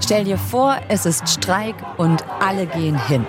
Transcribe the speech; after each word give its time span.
Stell 0.00 0.24
dir 0.24 0.38
vor, 0.38 0.76
es 0.88 1.06
ist 1.06 1.28
Streik 1.28 1.74
und 1.96 2.24
alle 2.40 2.66
gehen 2.66 2.98
hin. 3.06 3.26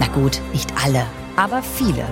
Na 0.00 0.06
gut, 0.08 0.40
nicht 0.52 0.72
alle, 0.84 1.04
aber 1.36 1.62
viele. 1.62 2.04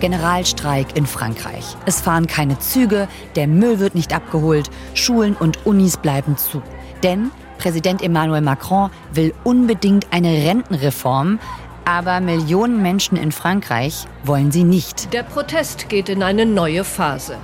Generalstreik 0.00 0.96
in 0.96 1.06
Frankreich. 1.06 1.76
Es 1.86 2.00
fahren 2.00 2.26
keine 2.26 2.58
Züge, 2.58 3.08
der 3.36 3.46
Müll 3.46 3.78
wird 3.78 3.94
nicht 3.94 4.14
abgeholt, 4.14 4.70
Schulen 4.94 5.34
und 5.34 5.64
Unis 5.66 5.96
bleiben 5.96 6.36
zu. 6.36 6.62
Denn 7.02 7.30
Präsident 7.58 8.02
Emmanuel 8.02 8.42
Macron 8.42 8.90
will 9.12 9.32
unbedingt 9.44 10.08
eine 10.10 10.32
Rentenreform, 10.32 11.38
aber 11.84 12.20
Millionen 12.20 12.82
Menschen 12.82 13.16
in 13.16 13.32
Frankreich 13.32 14.06
wollen 14.24 14.52
sie 14.52 14.64
nicht. 14.64 15.12
Der 15.12 15.22
Protest 15.22 15.88
geht 15.88 16.08
in 16.08 16.22
eine 16.22 16.46
neue 16.46 16.84
Phase. 16.84 17.36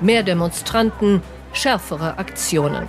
Mehr 0.00 0.22
Demonstranten, 0.22 1.22
schärfere 1.52 2.18
Aktionen. 2.18 2.88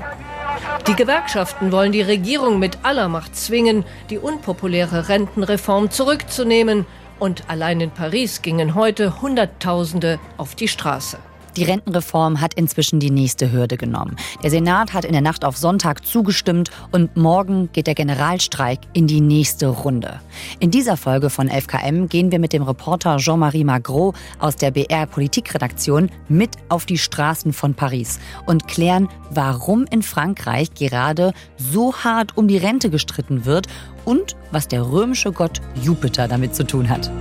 Die 0.88 0.96
Gewerkschaften 0.96 1.72
wollen 1.72 1.92
die 1.92 2.02
Regierung 2.02 2.60
mit 2.60 2.80
aller 2.84 3.08
Macht 3.08 3.36
zwingen, 3.36 3.86
die 4.10 4.18
unpopuläre 4.18 5.10
Rentenreform 5.10 5.92
zurückzunehmen. 5.92 6.86
Und 7.20 7.50
allein 7.50 7.80
in 7.80 7.92
Paris 7.92 8.42
gingen 8.42 8.76
heute 8.76 9.22
Hunderttausende 9.22 10.20
auf 10.38 10.56
die 10.56 10.68
Straße. 10.68 11.18
Die 11.56 11.64
Rentenreform 11.64 12.42
hat 12.42 12.56
inzwischen 12.56 13.00
die 13.00 13.12
nächste 13.12 13.52
Hürde 13.52 13.78
genommen. 13.78 14.16
Der 14.42 14.50
Senat 14.50 14.94
hat 14.94 15.06
in 15.06 15.12
der 15.12 15.22
Nacht 15.22 15.46
auf 15.46 15.56
Sonntag 15.56 16.06
zugestimmt 16.06 16.72
und 16.92 17.16
morgen 17.16 17.70
geht 17.74 17.86
der 17.86 17.94
Generalstreik 17.94 18.80
in 18.94 19.06
die 19.06 19.22
nächste 19.22 19.68
Runde. 19.68 20.20
In 20.60 20.72
dieser 20.72 20.98
Folge 20.98 21.30
von 21.30 21.50
11KM 21.50 22.08
gehen 22.08 22.32
wir 22.32 22.40
mit 22.40 22.54
dem 22.54 22.64
Reporter 22.64 23.18
Jean-Marie 23.18 23.64
Magro 23.64 24.14
aus 24.40 24.56
der 24.56 24.72
BR 24.72 25.06
Politikredaktion 25.06 26.10
mit 26.28 26.58
auf 26.70 26.86
die 26.86 26.98
Straßen 26.98 27.54
von 27.54 27.76
Paris 27.76 28.20
und 28.48 28.68
klären, 28.68 29.08
warum 29.30 29.86
in 29.92 30.02
Frankreich 30.02 30.74
gerade 30.74 31.34
so 31.58 31.94
hart 31.94 32.36
um 32.36 32.48
die 32.48 32.58
Rente 32.58 32.90
gestritten 32.90 33.46
wird 33.46 33.68
und 34.06 34.36
was 34.52 34.68
der 34.68 34.90
römische 34.90 35.32
Gott 35.32 35.62
Jupiter 35.82 36.28
damit 36.28 36.56
zu 36.56 36.66
tun 36.66 36.90
hat. 36.90 37.12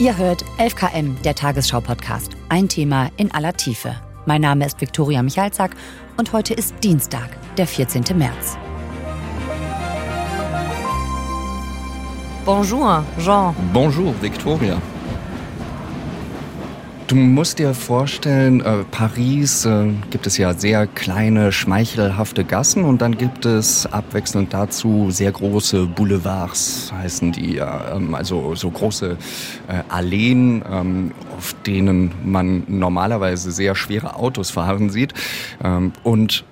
Ihr 0.00 0.16
hört 0.16 0.46
11KM, 0.56 1.20
der 1.24 1.34
Tagesschau-Podcast. 1.34 2.32
Ein 2.48 2.70
Thema 2.70 3.10
in 3.18 3.30
aller 3.32 3.52
Tiefe. 3.52 3.94
Mein 4.24 4.40
Name 4.40 4.64
ist 4.64 4.80
Viktoria 4.80 5.22
Michalzack 5.22 5.72
und 6.16 6.32
heute 6.32 6.54
ist 6.54 6.74
Dienstag, 6.82 7.36
der 7.58 7.66
14. 7.66 8.04
März. 8.16 8.56
Bonjour, 12.46 13.04
Jean. 13.18 13.54
Bonjour, 13.74 14.14
Victoria. 14.22 14.80
Du 17.10 17.16
musst 17.16 17.58
dir 17.58 17.74
vorstellen, 17.74 18.60
äh, 18.60 18.84
Paris 18.88 19.64
äh, 19.64 19.88
gibt 20.10 20.28
es 20.28 20.38
ja 20.38 20.54
sehr 20.54 20.86
kleine, 20.86 21.50
schmeichelhafte 21.50 22.44
Gassen 22.44 22.84
und 22.84 23.02
dann 23.02 23.18
gibt 23.18 23.44
es 23.44 23.84
abwechselnd 23.84 24.54
dazu 24.54 25.10
sehr 25.10 25.32
große 25.32 25.86
Boulevards, 25.86 26.92
heißen 26.96 27.32
die 27.32 27.54
ja. 27.54 27.96
Ähm, 27.96 28.14
also 28.14 28.54
so 28.54 28.70
große 28.70 29.16
äh, 29.66 29.82
Alleen, 29.88 30.62
ähm, 30.70 31.10
auf 31.36 31.52
denen 31.66 32.12
man 32.22 32.62
normalerweise 32.68 33.50
sehr 33.50 33.74
schwere 33.74 34.14
Autos 34.14 34.50
fahren 34.52 34.88
sieht. 34.90 35.12
Ähm, 35.64 35.92
und 36.04 36.44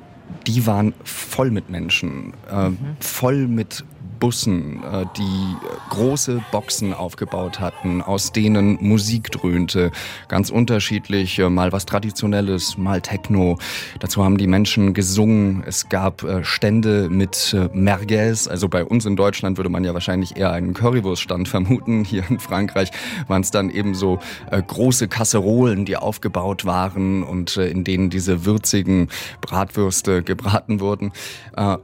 die 0.48 0.66
waren 0.66 0.92
voll 1.04 1.52
mit 1.52 1.70
Menschen, 1.70 2.32
äh, 2.50 2.70
mhm. 2.70 2.78
voll 2.98 3.46
mit 3.46 3.84
Bussen, 4.18 4.82
äh, 4.82 5.06
die 5.16 5.56
große 5.90 6.42
Boxen 6.50 6.92
aufgebaut 6.92 7.60
hatten, 7.60 8.02
aus 8.02 8.32
denen 8.32 8.78
Musik 8.80 9.30
dröhnte. 9.30 9.90
Ganz 10.28 10.50
unterschiedlich, 10.50 11.38
äh, 11.38 11.48
mal 11.48 11.72
was 11.72 11.86
Traditionelles, 11.86 12.76
mal 12.76 13.00
Techno. 13.00 13.58
Dazu 14.00 14.24
haben 14.24 14.38
die 14.38 14.46
Menschen 14.46 14.94
gesungen. 14.94 15.62
Es 15.66 15.88
gab 15.88 16.22
äh, 16.22 16.44
Stände 16.44 17.08
mit 17.08 17.56
Merguez. 17.72 18.48
Also 18.48 18.68
bei 18.68 18.84
uns 18.84 19.06
in 19.06 19.16
Deutschland 19.16 19.56
würde 19.56 19.70
man 19.70 19.84
ja 19.84 19.94
wahrscheinlich 19.94 20.36
eher 20.36 20.52
einen 20.52 20.74
Currywurststand 20.74 21.48
vermuten. 21.48 22.04
Hier 22.04 22.24
in 22.28 22.38
Frankreich 22.38 22.90
waren 23.26 23.42
es 23.42 23.50
dann 23.50 23.70
eben 23.70 23.94
so 23.94 24.18
große 24.50 25.08
Kasserolen, 25.08 25.84
die 25.84 25.96
aufgebaut 25.96 26.64
waren 26.64 27.22
und 27.22 27.56
in 27.56 27.84
denen 27.84 28.10
diese 28.10 28.44
würzigen 28.44 29.08
Bratwürste 29.40 30.22
gebraten 30.22 30.80
wurden. 30.80 31.12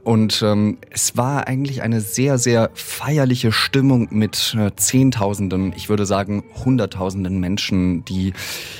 Und 0.03 0.41
ähm, 0.41 0.77
es 0.89 1.17
war 1.17 1.47
eigentlich 1.47 1.81
eine 1.81 2.01
sehr 2.01 2.24
sehr, 2.25 2.39
sehr 2.39 2.71
feierliche 2.73 3.51
Stimmung 3.51 4.07
mit 4.09 4.55
äh, 4.57 4.71
Zehntausenden, 4.75 5.73
ich 5.75 5.89
würde 5.89 6.07
sagen 6.07 6.43
Hunderttausenden 6.65 7.39
Menschen, 7.39 8.03
die 8.03 8.33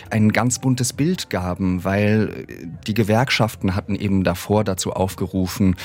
ein 0.10 0.32
ganz 0.32 0.58
buntes 0.58 0.94
Bild 0.94 1.30
gaben, 1.30 1.84
weil 1.84 2.48
äh, 2.48 2.66
die 2.88 2.96
Gewerkschaften 2.96 3.76
hatten 3.76 3.94
eben 3.94 4.24
davor 4.24 4.64
dazu 4.64 4.94
aufgerufen, 4.94 5.76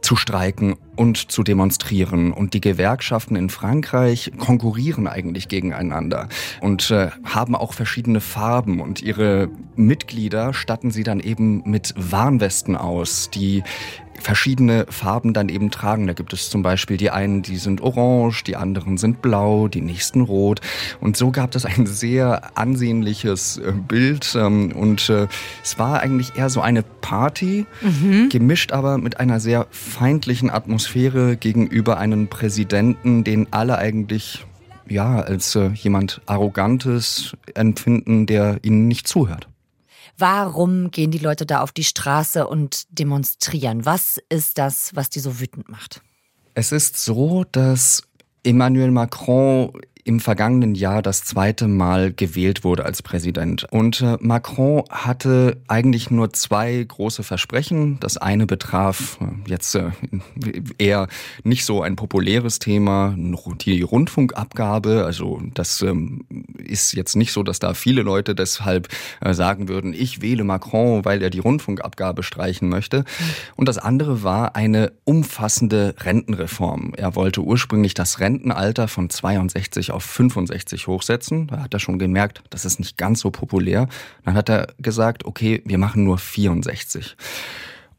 zu 0.00 0.16
streiken 0.16 0.74
und 0.96 1.30
zu 1.30 1.42
demonstrieren. 1.42 2.32
Und 2.32 2.54
die 2.54 2.60
Gewerkschaften 2.60 3.36
in 3.36 3.50
Frankreich 3.50 4.32
konkurrieren 4.38 5.06
eigentlich 5.06 5.48
gegeneinander 5.48 6.28
und 6.60 6.90
äh, 6.90 7.10
haben 7.24 7.54
auch 7.54 7.72
verschiedene 7.72 8.20
Farben. 8.20 8.80
Und 8.80 9.02
ihre 9.02 9.48
Mitglieder 9.76 10.54
statten 10.54 10.90
sie 10.90 11.02
dann 11.02 11.20
eben 11.20 11.62
mit 11.64 11.94
Warnwesten 11.96 12.76
aus, 12.76 13.30
die 13.30 13.62
verschiedene 14.20 14.86
Farben 14.88 15.32
dann 15.32 15.48
eben 15.48 15.70
tragen. 15.70 16.06
Da 16.06 16.12
gibt 16.12 16.32
es 16.32 16.50
zum 16.50 16.62
Beispiel 16.62 16.96
die 16.96 17.10
einen, 17.10 17.42
die 17.42 17.56
sind 17.56 17.80
orange, 17.80 18.44
die 18.44 18.56
anderen 18.56 18.96
sind 18.96 19.22
blau, 19.22 19.68
die 19.68 19.80
nächsten 19.80 20.22
rot. 20.22 20.60
Und 21.00 21.16
so 21.16 21.30
gab 21.30 21.54
es 21.54 21.64
ein 21.64 21.86
sehr 21.86 22.56
ansehnliches 22.56 23.58
äh, 23.58 23.72
Bild. 23.72 24.34
Ähm, 24.38 24.72
und 24.72 25.08
äh, 25.10 25.26
es 25.62 25.78
war 25.78 26.00
eigentlich 26.00 26.36
eher 26.36 26.50
so 26.50 26.60
eine 26.60 26.82
Party, 26.82 27.66
mhm. 27.82 28.28
gemischt 28.30 28.72
aber 28.72 28.98
mit 28.98 29.20
einer 29.20 29.40
sehr 29.40 29.66
feindlichen 29.70 30.50
Atmosphäre 30.50 30.83
gegenüber 30.92 31.98
einem 31.98 32.28
Präsidenten, 32.28 33.24
den 33.24 33.52
alle 33.52 33.78
eigentlich 33.78 34.44
ja 34.88 35.20
als 35.20 35.54
äh, 35.54 35.68
jemand 35.68 36.20
Arrogantes 36.26 37.34
empfinden, 37.54 38.26
der 38.26 38.58
ihnen 38.62 38.88
nicht 38.88 39.08
zuhört. 39.08 39.48
Warum 40.16 40.90
gehen 40.90 41.10
die 41.10 41.18
Leute 41.18 41.46
da 41.46 41.60
auf 41.60 41.72
die 41.72 41.84
Straße 41.84 42.46
und 42.46 42.84
demonstrieren? 42.90 43.84
Was 43.84 44.20
ist 44.28 44.58
das, 44.58 44.94
was 44.94 45.10
die 45.10 45.20
so 45.20 45.40
wütend 45.40 45.68
macht? 45.68 46.02
Es 46.54 46.70
ist 46.70 46.96
so, 46.96 47.44
dass 47.50 48.02
Emmanuel 48.44 48.92
Macron 48.92 49.72
im 50.04 50.20
vergangenen 50.20 50.74
Jahr 50.74 51.00
das 51.00 51.24
zweite 51.24 51.66
Mal 51.66 52.12
gewählt 52.12 52.62
wurde 52.62 52.84
als 52.84 53.00
Präsident. 53.02 53.66
Und 53.70 54.02
äh, 54.02 54.18
Macron 54.20 54.84
hatte 54.90 55.56
eigentlich 55.66 56.10
nur 56.10 56.32
zwei 56.34 56.84
große 56.86 57.22
Versprechen. 57.22 57.98
Das 58.00 58.18
eine 58.18 58.46
betraf 58.46 59.18
äh, 59.20 59.50
jetzt 59.50 59.74
äh, 59.74 59.90
eher 60.76 61.08
nicht 61.42 61.64
so 61.64 61.80
ein 61.80 61.96
populäres 61.96 62.58
Thema, 62.58 63.14
die 63.16 63.80
Rundfunkabgabe. 63.80 65.04
Also 65.06 65.40
das 65.54 65.80
ähm, 65.80 66.26
ist 66.58 66.92
jetzt 66.92 67.16
nicht 67.16 67.32
so, 67.32 67.42
dass 67.42 67.58
da 67.58 67.72
viele 67.72 68.02
Leute 68.02 68.34
deshalb 68.34 68.88
sagen 69.30 69.68
würden, 69.68 69.94
ich 69.94 70.20
wähle 70.20 70.44
Macron, 70.44 71.04
weil 71.04 71.22
er 71.22 71.30
die 71.30 71.38
Rundfunkabgabe 71.38 72.22
streichen 72.22 72.68
möchte. 72.68 73.04
Und 73.56 73.68
das 73.68 73.78
andere 73.78 74.22
war 74.22 74.54
eine 74.54 74.92
umfassende 75.04 75.94
Rentenreform. 75.98 76.92
Er 76.96 77.16
wollte 77.16 77.40
ursprünglich 77.40 77.94
das 77.94 78.20
Rentenalter 78.20 78.88
von 78.88 79.08
62 79.08 79.93
auf 79.94 80.04
65 80.04 80.86
hochsetzen. 80.86 81.46
Da 81.46 81.62
hat 81.62 81.74
er 81.74 81.80
schon 81.80 81.98
gemerkt, 81.98 82.42
das 82.50 82.64
ist 82.64 82.78
nicht 82.78 82.98
ganz 82.98 83.20
so 83.20 83.30
populär. 83.30 83.88
Dann 84.24 84.34
hat 84.34 84.48
er 84.48 84.68
gesagt, 84.78 85.24
okay, 85.24 85.62
wir 85.64 85.78
machen 85.78 86.04
nur 86.04 86.18
64. 86.18 87.16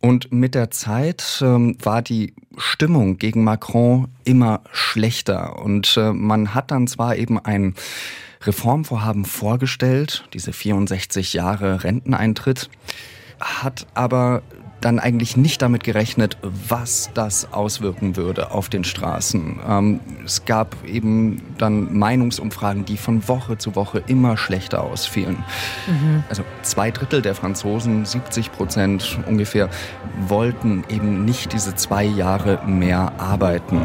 Und 0.02 0.32
mit 0.32 0.54
der 0.54 0.70
Zeit 0.70 1.42
ähm, 1.42 1.78
war 1.82 2.02
die 2.02 2.36
Stimmung 2.58 3.18
gegen 3.18 3.44
Macron 3.44 4.08
immer 4.24 4.62
schlechter. 4.72 5.58
Und 5.60 5.98
äh, 5.98 6.14
man 6.14 6.54
hat 6.54 6.70
dann 6.70 6.88
zwar 6.88 7.16
eben 7.16 7.40
ein 7.40 7.74
Reformvorhaben 8.44 9.26
vorgestellt, 9.26 10.26
diese 10.34 10.54
64 10.54 11.34
Jahre 11.34 11.84
Renteneintritt, 11.84 12.70
hat 13.40 13.88
aber 13.96 14.44
dann 14.82 15.00
eigentlich 15.00 15.36
nicht 15.36 15.62
damit 15.62 15.84
gerechnet, 15.84 16.38
was 16.42 17.10
das 17.14 17.52
auswirken 17.52 18.16
würde 18.16 18.52
auf 18.52 18.70
den 18.70 18.84
Straßen. 18.84 19.60
Ähm, 19.68 20.00
es 20.24 20.46
gab 20.46 20.76
eben 20.86 21.42
dann 21.58 21.98
Meinungsumfragen, 21.98 22.86
die 22.86 22.98
von 22.98 23.28
Woche 23.28 23.58
zu 23.58 23.76
Woche 23.76 24.04
immer 24.08 24.38
schlechter 24.38 24.84
ausfielen. 24.84 25.44
Mhm. 25.88 26.24
Also 26.30 26.44
zwei 26.62 26.92
Drittel 26.92 27.22
der 27.22 27.36
Franzosen, 27.36 28.06
70 28.06 28.52
Prozent 28.52 29.18
ungefähr, 29.26 29.70
wollten 30.28 30.84
eben 30.90 31.26
nicht 31.26 31.54
diese 31.54 31.76
zwei 31.76 32.04
Jahre 32.04 32.60
mehr 32.68 33.14
arbeiten. 33.18 33.82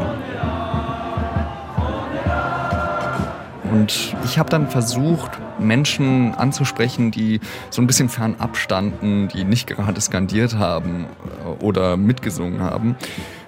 Und 3.71 4.15
ich 4.25 4.37
habe 4.37 4.49
dann 4.49 4.69
versucht, 4.69 5.31
Menschen 5.61 6.33
anzusprechen, 6.35 7.11
die 7.11 7.39
so 7.69 7.81
ein 7.81 7.87
bisschen 7.87 8.09
fernab 8.09 8.57
standen, 8.57 9.27
die 9.29 9.43
nicht 9.43 9.67
gerade 9.67 9.99
skandiert 10.01 10.55
haben 10.57 11.05
äh, 11.45 11.63
oder 11.63 11.97
mitgesungen 11.97 12.61
haben. 12.61 12.95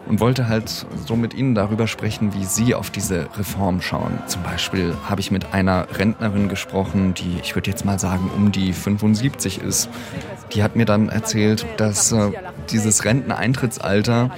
und 0.06 0.19
wollte 0.19 0.50
halt 0.50 0.86
so 1.06 1.15
mit 1.15 1.33
Ihnen 1.33 1.56
darüber 1.56 1.88
sprechen, 1.88 2.33
wie 2.33 2.44
Sie 2.44 2.75
auf 2.75 2.89
diese 2.89 3.30
Reform 3.38 3.81
schauen. 3.81 4.19
Zum 4.27 4.44
Beispiel 4.44 4.94
habe 5.10 5.21
ich 5.21 5.31
mit 5.31 5.54
einer 5.54 5.88
Rentnerin 5.98 6.50
gesprochen, 6.50 7.13
die, 7.13 7.39
ich 7.42 7.56
würde 7.56 7.69
jetzt 7.69 7.86
mal 7.86 8.00
sagen, 8.00 8.30
um 8.36 8.51
die 8.51 8.74
75 8.74 9.62
ist. 9.62 9.89
Die 10.54 10.62
hat 10.62 10.75
mir 10.75 10.86
dann 10.86 11.07
erzählt, 11.07 11.65
dass 11.77 12.12
äh, 12.12 12.31
dieses 12.69 13.06
Renteneintrittsalter, 13.06 14.31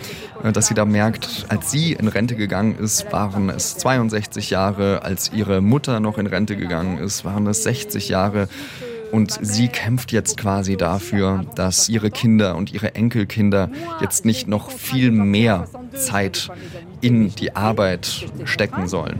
dass 0.53 0.67
sie 0.67 0.73
da 0.73 0.85
merkt, 0.85 1.45
als 1.49 1.71
sie 1.71 1.93
in 1.93 2.07
Rente 2.07 2.35
gegangen 2.35 2.75
ist, 2.77 3.11
waren 3.11 3.49
es 3.49 3.77
62 3.77 4.49
Jahre, 4.49 5.01
als 5.03 5.31
ihre 5.33 5.61
Mutter 5.61 5.99
noch 5.99 6.17
in 6.17 6.27
Rente 6.27 6.55
gegangen 6.55 6.97
ist, 6.97 7.25
waren 7.25 7.47
es 7.47 7.63
60 7.63 8.09
Jahre. 8.09 8.47
Und 9.11 9.37
sie 9.41 9.67
kämpft 9.67 10.11
jetzt 10.11 10.35
quasi 10.37 10.77
dafür, 10.77 11.45
dass 11.55 11.87
ihre 11.89 12.11
Kinder 12.11 12.55
und 12.55 12.73
ihre 12.73 12.95
Enkelkinder 12.95 13.69
jetzt 14.01 14.25
nicht 14.25 14.47
noch 14.47 14.71
viel 14.71 15.11
mehr 15.11 15.67
Zeit 15.93 16.49
in 17.01 17.33
die 17.35 17.55
Arbeit 17.55 18.25
stecken 18.43 18.87
sollen. 18.87 19.19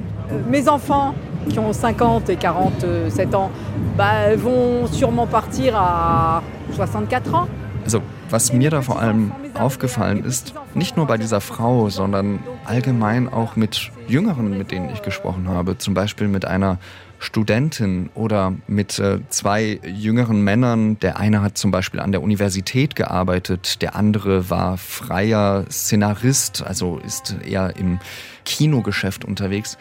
Mes 0.49 0.67
enfants, 0.67 1.15
qui 1.49 1.59
ont 1.59 1.73
50 1.73 2.29
et 2.29 2.41
47 2.41 3.33
ans, 3.35 3.49
bah, 3.95 4.35
vont 4.35 4.87
sûrement 4.87 5.27
partir 5.27 5.75
à 5.75 6.41
64 6.71 7.33
ans. 7.33 7.47
Also, 7.83 8.01
was 8.29 8.51
mir 8.51 8.69
da 8.69 8.81
vor 8.81 8.99
allem 8.99 9.31
aufgefallen 9.53 10.23
ist, 10.23 10.53
nicht 10.73 10.97
nur 10.97 11.07
bei 11.07 11.17
dieser 11.17 11.41
Frau, 11.41 11.89
sondern 11.89 12.39
allgemein 12.65 13.29
auch 13.31 13.55
mit 13.55 13.91
Jüngeren, 14.07 14.57
mit 14.57 14.71
denen 14.71 14.89
ich 14.89 15.01
gesprochen 15.01 15.47
habe, 15.47 15.77
zum 15.77 15.93
Beispiel 15.93 16.27
mit 16.27 16.45
einer 16.45 16.79
Studentin 17.19 18.09
oder 18.13 18.53
mit 18.67 18.99
äh, 18.99 19.19
zwei 19.29 19.79
jüngeren 19.83 20.41
Männern. 20.43 20.99
Der 20.99 21.17
eine 21.17 21.41
hat 21.41 21.57
zum 21.57 21.71
Beispiel 21.71 21.99
an 21.99 22.11
der 22.11 22.21
Universität 22.21 22.95
gearbeitet, 22.95 23.81
der 23.81 23.95
andere 23.95 24.49
war 24.49 24.77
freier 24.77 25.65
Szenarist, 25.71 26.63
also 26.65 26.99
ist 26.99 27.35
eher 27.45 27.75
im 27.77 27.99
Kinogeschäft 28.43 29.25
unterwegs, 29.25 29.77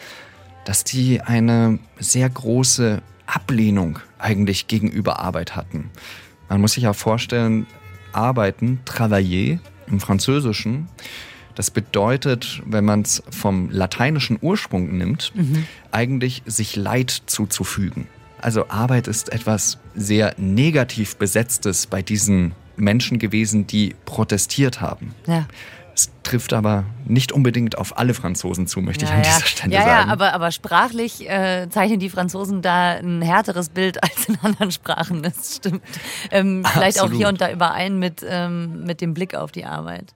dass 0.64 0.85
die 0.85 1.20
eine 1.20 1.79
sehr 1.99 2.31
große 2.31 3.02
Ablehnung 3.26 3.99
eigentlich 4.19 4.69
gegenüber 4.69 5.19
Arbeit 5.20 5.56
hatten. 5.56 5.90
Man 6.49 6.61
muss 6.61 6.75
sich 6.75 6.85
ja 6.85 6.93
vorstellen, 6.93 7.67
arbeiten, 8.14 8.81
travailler 8.84 9.58
im 9.87 10.00
Französischen, 10.00 10.88
das 11.55 11.70
bedeutet, 11.70 12.62
wenn 12.66 12.84
man 12.84 13.02
es 13.02 13.22
vom 13.31 13.70
lateinischen 13.70 14.38
Ursprung 14.40 14.96
nimmt, 14.96 15.32
mhm. 15.34 15.66
eigentlich 15.93 16.43
sich 16.46 16.76
Leid 16.76 17.11
zuzufügen. 17.26 18.08
Also 18.40 18.69
Arbeit 18.69 19.06
ist 19.06 19.32
etwas 19.32 19.78
sehr 19.94 20.34
negativ 20.37 21.16
besetztes 21.16 21.87
bei 21.87 22.02
diesen 22.02 22.52
Menschen 22.76 23.19
gewesen, 23.19 23.66
die 23.66 23.94
protestiert 24.05 24.81
haben. 24.81 25.14
Ja. 25.26 25.46
Es 25.94 26.11
trifft 26.25 26.52
aber 26.52 26.85
nicht 27.05 27.31
unbedingt 27.31 27.79
auf 27.79 27.96
alle 27.96 28.14
Franzosen 28.14 28.67
zu, 28.67 28.81
möchte 28.81 29.05
ja, 29.05 29.11
ich 29.11 29.17
an 29.17 29.23
dieser 29.23 29.46
Stelle 29.46 29.73
ja, 29.73 29.82
sagen. 29.82 30.08
Ja, 30.08 30.12
aber, 30.12 30.32
aber 30.32 30.50
sprachlich 30.50 31.29
äh, 31.29 31.69
zeichnen 31.70 32.00
die 32.00 32.11
Franzosen 32.11 32.62
da 32.62 32.93
ein 32.93 33.23
härteres 33.23 33.69
Bild 33.69 34.02
als 34.02 34.29
in 34.29 34.37
anderen 34.43 34.73
Sprachen. 34.73 35.23
Das 35.23 35.56
stimmt. 35.56 35.82
Ähm, 36.31 36.64
vielleicht 36.73 37.00
auch 37.00 37.12
hier 37.12 37.29
und 37.29 37.41
da 37.41 37.50
überein 37.50 37.99
mit, 37.99 38.25
ähm, 38.29 38.85
mit 38.85 39.00
dem 39.00 39.14
Blick 39.14 39.35
auf 39.35 39.52
die 39.52 39.64
Arbeit. 39.64 40.14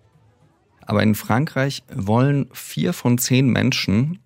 Aber 0.84 1.02
in 1.02 1.14
Frankreich 1.14 1.84
wollen 1.94 2.48
vier 2.52 2.92
von 2.92 3.18
zehn 3.18 3.48
Menschen 3.48 4.18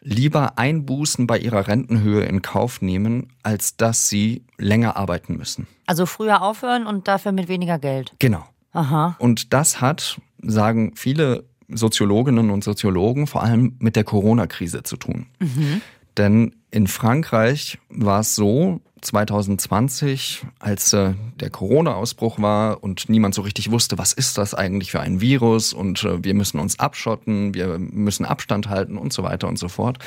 lieber 0.00 0.58
Einbußen 0.58 1.26
bei 1.26 1.38
ihrer 1.38 1.68
Rentenhöhe 1.68 2.24
in 2.24 2.42
Kauf 2.42 2.80
nehmen, 2.80 3.28
als 3.42 3.76
dass 3.76 4.08
sie 4.08 4.42
länger 4.56 4.96
arbeiten 4.96 5.36
müssen. 5.36 5.66
Also 5.86 6.06
früher 6.06 6.42
aufhören 6.42 6.86
und 6.86 7.08
dafür 7.08 7.32
mit 7.32 7.48
weniger 7.48 7.78
Geld. 7.78 8.14
Genau. 8.18 8.44
Aha. 8.72 9.16
Und 9.18 9.52
das 9.52 9.80
hat, 9.80 10.20
sagen 10.42 10.92
viele 10.94 11.44
Soziologinnen 11.68 12.50
und 12.50 12.64
Soziologen, 12.64 13.26
vor 13.26 13.42
allem 13.42 13.76
mit 13.78 13.96
der 13.96 14.04
Corona-Krise 14.04 14.82
zu 14.82 14.96
tun. 14.96 15.26
Mhm. 15.38 15.80
Denn 16.16 16.56
in 16.70 16.86
Frankreich 16.86 17.78
war 17.88 18.20
es 18.20 18.34
so, 18.34 18.80
2020, 19.00 20.44
als 20.58 20.92
äh, 20.92 21.14
der 21.40 21.50
Corona-Ausbruch 21.50 22.40
war 22.40 22.82
und 22.82 23.08
niemand 23.08 23.34
so 23.34 23.42
richtig 23.42 23.70
wusste, 23.70 23.98
was 23.98 24.12
ist 24.12 24.38
das 24.38 24.54
eigentlich 24.54 24.90
für 24.90 25.00
ein 25.00 25.20
Virus 25.20 25.72
und 25.72 26.04
äh, 26.04 26.22
wir 26.22 26.34
müssen 26.34 26.58
uns 26.58 26.78
abschotten, 26.78 27.54
wir 27.54 27.78
müssen 27.78 28.24
Abstand 28.24 28.68
halten 28.68 28.98
und 28.98 29.12
so 29.12 29.22
weiter 29.22 29.48
und 29.48 29.58
so 29.58 29.68
fort. 29.68 29.98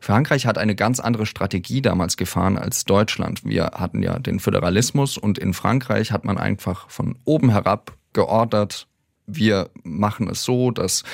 Frankreich 0.00 0.46
hat 0.46 0.58
eine 0.58 0.74
ganz 0.74 1.00
andere 1.00 1.26
Strategie 1.26 1.82
damals 1.82 2.16
gefahren 2.16 2.58
als 2.58 2.84
Deutschland. 2.84 3.44
Wir 3.44 3.72
hatten 3.74 4.02
ja 4.02 4.18
den 4.18 4.40
Föderalismus 4.40 5.16
und 5.16 5.38
in 5.38 5.54
Frankreich 5.54 6.12
hat 6.12 6.24
man 6.24 6.38
einfach 6.38 6.90
von 6.90 7.16
oben 7.24 7.50
herab 7.50 7.96
geordert, 8.12 8.86
wir 9.26 9.70
machen 9.82 10.28
es 10.28 10.44
so, 10.44 10.70
dass 10.70 11.04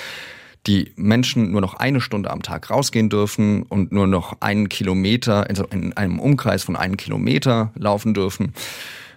die 0.67 0.93
Menschen 0.97 1.53
nur 1.53 1.61
noch 1.61 1.75
eine 1.75 2.01
Stunde 2.01 2.31
am 2.31 2.43
Tag 2.43 2.71
rausgehen 2.71 3.09
dürfen 3.09 3.63
und 3.63 3.93
nur 3.93 4.07
noch 4.07 4.41
einen 4.41 4.69
Kilometer, 4.69 5.49
also 5.49 5.65
in 5.65 5.97
einem 5.97 6.19
Umkreis 6.19 6.63
von 6.63 6.77
einem 6.77 6.97
Kilometer 6.97 7.73
laufen 7.75 8.13
dürfen. 8.13 8.53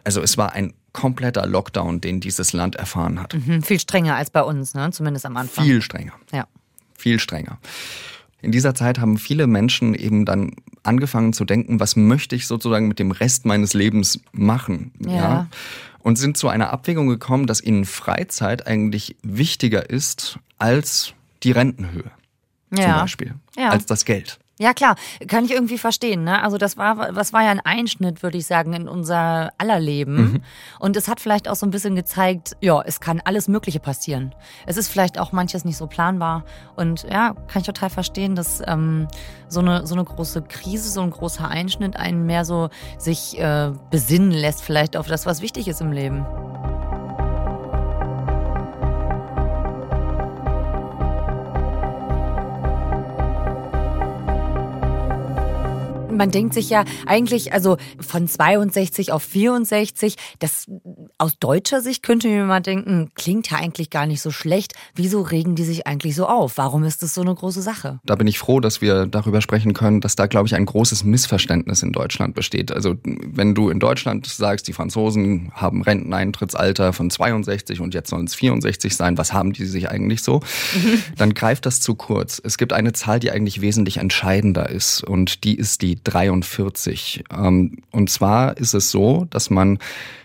Also 0.04 0.22
es 0.22 0.38
war 0.38 0.54
ein 0.54 0.74
kompletter 0.94 1.45
Lockdown, 1.45 2.00
den 2.00 2.22
dieses 2.22 2.54
Land 2.54 2.75
erfahren 2.75 3.19
hat. 3.19 3.34
Mhm, 3.34 3.63
viel 3.63 3.80
strenger 3.80 4.16
als 4.16 4.30
bei 4.30 4.42
uns, 4.42 4.74
ne? 4.74 4.92
zumindest 4.92 5.25
am 5.25 5.36
Anfang. 5.36 5.66
Viel 5.66 5.81
strenger. 5.81 6.13
Ja. 6.31 6.48
Viel 6.98 7.19
strenger. 7.19 7.57
In 8.42 8.51
dieser 8.51 8.75
Zeit 8.75 9.00
haben 9.00 9.18
viele 9.18 9.48
Menschen 9.48 9.94
eben 9.95 10.25
dann 10.25 10.51
angefangen 10.84 11.34
zu 11.34 11.45
denken, 11.45 11.80
was 11.80 11.95
möchte 11.95 12.36
ich 12.36 12.45
sozusagen 12.45 12.88
mit 12.88 13.00
dem 13.00 13.12
Rest 13.12 13.45
meines 13.45 13.74
Lebens 13.74 14.19
machen? 14.34 14.92
Ja. 15.00 15.12
ja? 15.12 15.48
Und 16.04 16.18
sind 16.18 16.38
zu 16.38 16.50
einer 16.50 16.72
Abwägung 16.72 17.08
gekommen, 17.08 17.48
dass 17.48 17.62
ihnen 17.62 17.86
Freizeit 17.86 18.68
eigentlich 18.68 19.16
wichtiger 19.24 19.90
ist 19.90 20.38
als 20.60 21.14
die 21.44 21.52
Rentenhöhe 21.52 22.12
ja. 22.78 22.84
zum 22.84 22.94
Beispiel, 22.94 23.34
ja. 23.58 23.70
als 23.70 23.86
das 23.86 24.06
Geld. 24.06 24.40
Ja 24.60 24.74
klar, 24.74 24.96
kann 25.28 25.46
ich 25.46 25.52
irgendwie 25.52 25.80
verstehen. 25.80 26.24
Ne? 26.24 26.44
Also 26.44 26.60
das 26.60 26.78
war, 26.78 27.12
das 27.12 27.34
war 27.34 27.42
ja 27.42 27.50
ein 27.50 27.60
Einschnitt, 27.60 28.22
würde 28.22 28.38
ich 28.38 28.46
sagen, 28.46 28.74
in 28.74 28.88
unser 28.88 29.52
aller 29.58 29.80
Leben. 29.80 30.16
Mhm. 30.16 30.44
Und 30.80 30.96
es 30.96 31.08
hat 31.08 31.20
vielleicht 31.20 31.48
auch 31.48 31.56
so 31.56 31.66
ein 31.66 31.72
bisschen 31.72 31.96
gezeigt, 31.96 32.56
ja, 32.62 32.80
es 32.86 33.00
kann 33.00 33.20
alles 33.26 33.48
Mögliche 33.48 33.80
passieren. 33.80 34.36
Es 34.68 34.78
ist 34.78 34.90
vielleicht 34.90 35.20
auch 35.20 35.32
manches 35.32 35.66
nicht 35.66 35.78
so 35.78 35.88
planbar. 35.88 36.46
Und 36.76 37.04
ja, 37.10 37.34
kann 37.48 37.62
ich 37.62 37.66
total 37.66 37.90
verstehen, 37.90 38.36
dass 38.36 38.62
ähm, 38.68 39.08
so, 39.48 39.60
eine, 39.60 39.88
so 39.88 39.96
eine 39.96 40.04
große 40.04 40.44
Krise, 40.44 40.90
so 40.90 41.02
ein 41.02 41.10
großer 41.10 41.48
Einschnitt 41.48 41.98
einen 41.98 42.28
mehr 42.28 42.46
so 42.46 42.70
sich 43.00 43.40
äh, 43.40 43.72
besinnen 43.90 44.32
lässt, 44.32 44.62
vielleicht 44.62 44.96
auf 44.96 45.08
das, 45.08 45.26
was 45.26 45.42
wichtig 45.42 45.68
ist 45.68 45.82
im 45.82 45.92
Leben. 45.92 46.26
Man 56.18 56.31
denkt 56.31 56.54
sich 56.54 56.69
ja 56.69 56.86
eigentlich, 57.06 57.54
also 57.54 57.77
von 58.00 58.27
62 58.27 59.12
auf 59.12 59.24
64, 59.24 60.15
das 60.39 60.68
aus 61.18 61.38
deutscher 61.40 61.81
Sicht 61.81 62.04
könnte 62.04 62.28
mir 62.28 62.45
mal 62.45 62.61
denken, 62.61 63.11
klingt 63.16 63.49
ja 63.49 63.57
eigentlich 63.57 63.90
gar 63.90 64.06
nicht 64.06 64.21
so 64.21 64.31
schlecht. 64.31 64.73
Wieso 64.95 65.21
regen 65.21 65.56
die 65.56 65.64
sich 65.64 65.88
eigentlich 65.88 66.16
so 66.16 66.28
auf? 66.28 66.57
Warum 66.57 66.83
ist 66.83 67.02
das 67.02 67.14
so 67.14 67.21
eine 67.21 67.33
große 67.33 67.61
Sache? 67.61 67.99
Da 68.04 68.16
bin 68.16 68.28
ich 68.28 68.40
froh, 68.40 68.59
dass 68.59 68.81
wir 68.81 69.06
darüber 69.06 69.42
sprechen 69.42 69.73
können, 69.73 70.02
dass 70.02 70.16
da, 70.16 70.28
glaube 70.28 70.47
ich, 70.47 70.56
ein 70.56 70.66
großes 70.66 71.04
Missverständnis 71.04 71.83
in 71.83 71.92
Deutschland 71.92 72.35
besteht. 72.35 72.71
Also 72.71 72.95
wenn 73.04 73.56
du 73.56 73.69
in 73.69 73.80
Deutschland 73.80 74.28
sagst, 74.28 74.68
die 74.68 74.73
Franzosen 74.73 75.52
haben 75.54 75.81
Renteneintrittsalter 75.81 76.94
von 76.94 77.09
62 77.09 77.80
und 77.80 77.94
jetzt 77.94 78.09
sollen 78.09 78.26
es 78.26 78.35
64 78.35 78.95
sein, 78.95 79.18
was 79.18 79.33
haben 79.33 79.54
die 79.54 79.66
sich 79.66 79.90
eigentlich 79.90 80.21
so? 80.21 80.42
Dann 81.18 81.33
greift 81.33 81.66
das 81.66 81.81
zu 81.81 81.95
kurz. 81.95 82.42
Es 82.44 82.57
gibt 82.57 82.73
eine 82.73 82.94
Zahl, 82.94 83.19
die 83.19 83.31
eigentlich 83.31 83.61
wesentlich 83.61 83.97
entscheidender 83.97 84.69
ist 84.69 85.04
und 85.04 85.44
die 85.44 85.56
ist 85.56 85.81
die 85.81 86.03
43. 86.04 87.24
Ähm, 87.36 87.78
und 87.92 88.10
zwar 88.10 88.57
ist 88.57 88.74
es 88.74 88.92
so, 88.92 89.26
dass 89.30 89.50
man, 89.50 89.80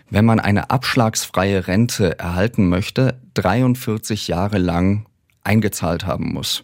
wenn 0.09 0.25
man 0.25 0.39
eine 0.39 0.69
abschlagsfreie 0.69 1.67
Rente 1.67 2.17
erhalten 2.19 2.69
möchte, 2.69 3.19
43 3.35 4.27
Jahre 4.27 4.57
lang 4.57 5.05
eingezahlt 5.43 6.05
haben 6.05 6.33
muss. 6.33 6.63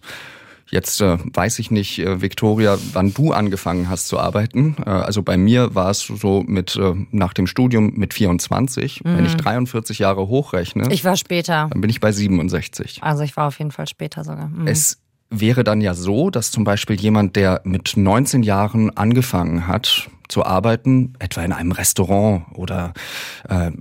Jetzt 0.69 0.99
äh, 0.99 1.17
weiß 1.33 1.59
ich 1.59 1.69
nicht, 1.69 1.99
äh, 1.99 2.21
Victoria, 2.21 2.77
wann 2.93 3.13
du 3.13 3.31
angefangen 3.31 3.87
hast 3.87 4.07
zu 4.07 4.19
arbeiten. 4.19 4.75
Äh, 4.85 4.89
also 4.89 5.21
bei 5.21 5.37
mir 5.37 5.75
war 5.75 5.91
es 5.91 6.01
so 6.01 6.43
mit 6.45 6.75
äh, 6.75 6.95
nach 7.11 7.33
dem 7.33 7.45
Studium 7.45 7.93
mit 7.95 8.13
24. 8.13 9.03
Mhm. 9.03 9.17
Wenn 9.17 9.25
ich 9.25 9.35
43 9.35 9.99
Jahre 9.99 10.27
hochrechne, 10.27 10.91
ich 10.91 11.05
war 11.05 11.17
später. 11.17 11.67
Dann 11.69 11.81
bin 11.81 11.89
ich 11.89 11.99
bei 11.99 12.11
67. 12.11 13.03
Also 13.03 13.23
ich 13.23 13.37
war 13.37 13.47
auf 13.47 13.59
jeden 13.59 13.71
Fall 13.71 13.87
später 13.87 14.23
sogar. 14.23 14.47
Mhm. 14.47 14.67
Es 14.67 14.97
wäre 15.29 15.63
dann 15.63 15.81
ja 15.81 15.93
so, 15.93 16.29
dass 16.29 16.51
zum 16.51 16.63
Beispiel 16.63 16.99
jemand, 16.99 17.35
der 17.35 17.61
mit 17.63 17.97
19 17.97 18.43
Jahren 18.43 18.95
angefangen 18.95 19.67
hat 19.67 20.09
zu 20.27 20.45
arbeiten, 20.45 21.13
etwa 21.19 21.43
in 21.43 21.51
einem 21.51 21.71
Restaurant 21.71 22.45
oder 22.53 22.93
äh, 23.47 23.71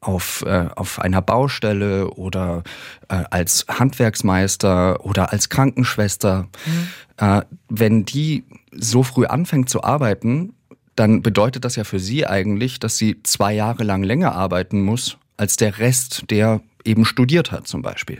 auf, 0.00 0.42
äh, 0.46 0.68
auf 0.74 0.98
einer 0.98 1.20
Baustelle 1.20 2.08
oder 2.10 2.62
äh, 3.08 3.22
als 3.30 3.66
Handwerksmeister 3.68 5.04
oder 5.04 5.32
als 5.32 5.48
Krankenschwester, 5.48 6.48
mhm. 6.66 6.88
äh, 7.18 7.42
wenn 7.68 8.04
die 8.04 8.44
so 8.72 9.02
früh 9.02 9.26
anfängt 9.26 9.68
zu 9.68 9.82
arbeiten, 9.84 10.54
dann 10.96 11.22
bedeutet 11.22 11.64
das 11.64 11.76
ja 11.76 11.84
für 11.84 12.00
sie 12.00 12.26
eigentlich, 12.26 12.78
dass 12.78 12.96
sie 12.96 13.22
zwei 13.22 13.54
Jahre 13.54 13.84
lang 13.84 14.02
länger 14.02 14.34
arbeiten 14.34 14.82
muss 14.82 15.18
als 15.36 15.56
der 15.56 15.78
Rest, 15.78 16.24
der 16.30 16.60
eben 16.84 17.04
studiert 17.04 17.52
hat 17.52 17.66
zum 17.66 17.82
Beispiel. 17.82 18.18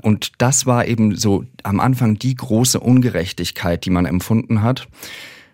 Und 0.00 0.32
das 0.38 0.66
war 0.66 0.86
eben 0.86 1.16
so 1.16 1.44
am 1.62 1.80
Anfang 1.80 2.18
die 2.18 2.34
große 2.34 2.80
Ungerechtigkeit, 2.80 3.84
die 3.84 3.90
man 3.90 4.06
empfunden 4.06 4.62
hat, 4.62 4.88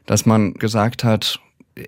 dass 0.06 0.26
man 0.26 0.54
gesagt 0.54 1.04
hat, 1.04 1.40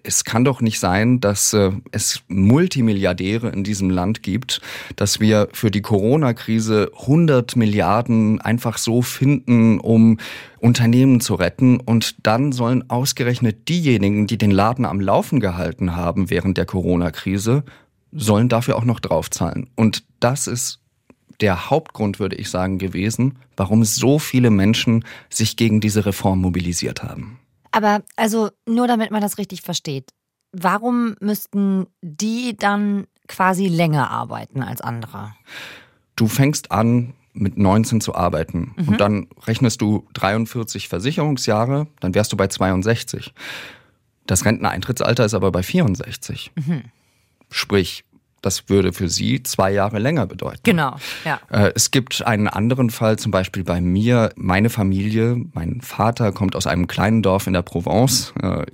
es 0.05 0.25
kann 0.25 0.45
doch 0.45 0.61
nicht 0.61 0.79
sein, 0.79 1.21
dass 1.21 1.53
äh, 1.53 1.73
es 1.91 2.23
Multimilliardäre 2.29 3.49
in 3.49 3.65
diesem 3.65 3.91
Land 3.91 4.23
gibt, 4.23 4.61
dass 4.97 5.21
wir 5.21 5.49
für 5.53 5.71
die 5.71 5.83
Corona-Krise 5.83 6.93
100 7.01 7.57
Milliarden 7.57 8.41
einfach 8.41 8.79
so 8.79 9.03
finden, 9.03 9.81
um 9.81 10.19
Unternehmen 10.59 11.21
zu 11.21 11.35
retten. 11.35 11.81
Und 11.81 12.27
dann 12.27 12.53
sollen 12.53 12.89
ausgerechnet 12.89 13.69
diejenigen, 13.69 14.27
die 14.27 14.39
den 14.39 14.51
Laden 14.51 14.85
am 14.85 15.01
Laufen 15.01 15.41
gehalten 15.41 15.97
haben 15.97 16.31
während 16.31 16.57
der 16.57 16.67
Corona-Krise, 16.67 17.65
sollen 18.13 18.49
dafür 18.49 18.77
auch 18.77 18.85
noch 18.85 19.01
draufzahlen. 19.01 19.69
Und 19.77 20.05
das 20.21 20.47
ist 20.47 20.80
der 21.41 21.71
Hauptgrund, 21.71 22.19
würde 22.19 22.37
ich 22.37 22.51
sagen, 22.51 22.79
gewesen, 22.79 23.39
warum 23.57 23.85
so 23.85 24.19
viele 24.19 24.51
Menschen 24.51 25.05
sich 25.29 25.57
gegen 25.57 25.81
diese 25.81 26.07
Reform 26.07 26.41
mobilisiert 26.41 27.03
haben. 27.03 27.39
Aber 27.73 28.03
also 28.17 28.51
nur 28.67 28.87
damit 28.87 29.11
man 29.11 29.21
das 29.21 29.39
richtig 29.39 29.63
versteht, 29.63 30.11
warum 30.53 31.17
müssten 31.21 31.87
die 32.03 32.57
dann 32.57 33.07
quasi 33.29 33.69
länger 33.69 34.11
arbeiten 34.11 34.63
als 34.63 34.81
andere? 34.81 35.35
Du 36.17 36.27
fängst 36.27 36.73
an, 36.73 37.15
mit 37.33 37.57
19 37.57 38.01
zu 38.01 38.15
arbeiten 38.15 38.75
mhm. 38.77 38.89
und 38.89 39.01
dann 39.01 39.29
rechnest 39.47 39.81
du 39.81 40.07
43 40.15 40.89
Versicherungsjahre, 40.89 41.87
dann 42.01 42.15
wärst 42.15 42.33
du 42.33 42.37
bei 42.37 42.49
62. 42.49 43.33
Das 44.27 44.45
Renteneintrittsalter 44.45 45.25
ist 45.25 45.35
aber 45.35 45.53
bei 45.53 45.63
64. 45.63 46.53
Mhm. 46.57 46.83
Sprich, 47.51 48.05
das 48.43 48.69
würde 48.69 48.93
für 48.93 49.09
sie 49.09 49.43
zwei 49.43 49.73
Jahre 49.73 49.99
länger 49.99 50.27
bedeuten. 50.27 50.61
Genau, 50.63 50.97
ja. 51.25 51.41
Äh, 51.51 51.73
es 51.75 51.91
gibt 51.91 52.27
einen 52.27 52.49
anderen 52.49 52.91
Fall, 52.91 53.19
zum 53.19 53.31
Beispiel 53.33 53.65
bei 53.65 53.81
mir. 53.81 54.33
Meine 54.37 54.71
Familie, 54.71 55.37
mein 55.53 55.81
Vater 55.81 56.33
kommt 56.33 56.57
aus 56.57 56.67
einem 56.67 56.87
kleinen 56.87 57.23
Dorf 57.23 57.47
in 57.47 57.53
der 57.53 57.63
Provence, 57.63 58.33
äh, 58.43 58.65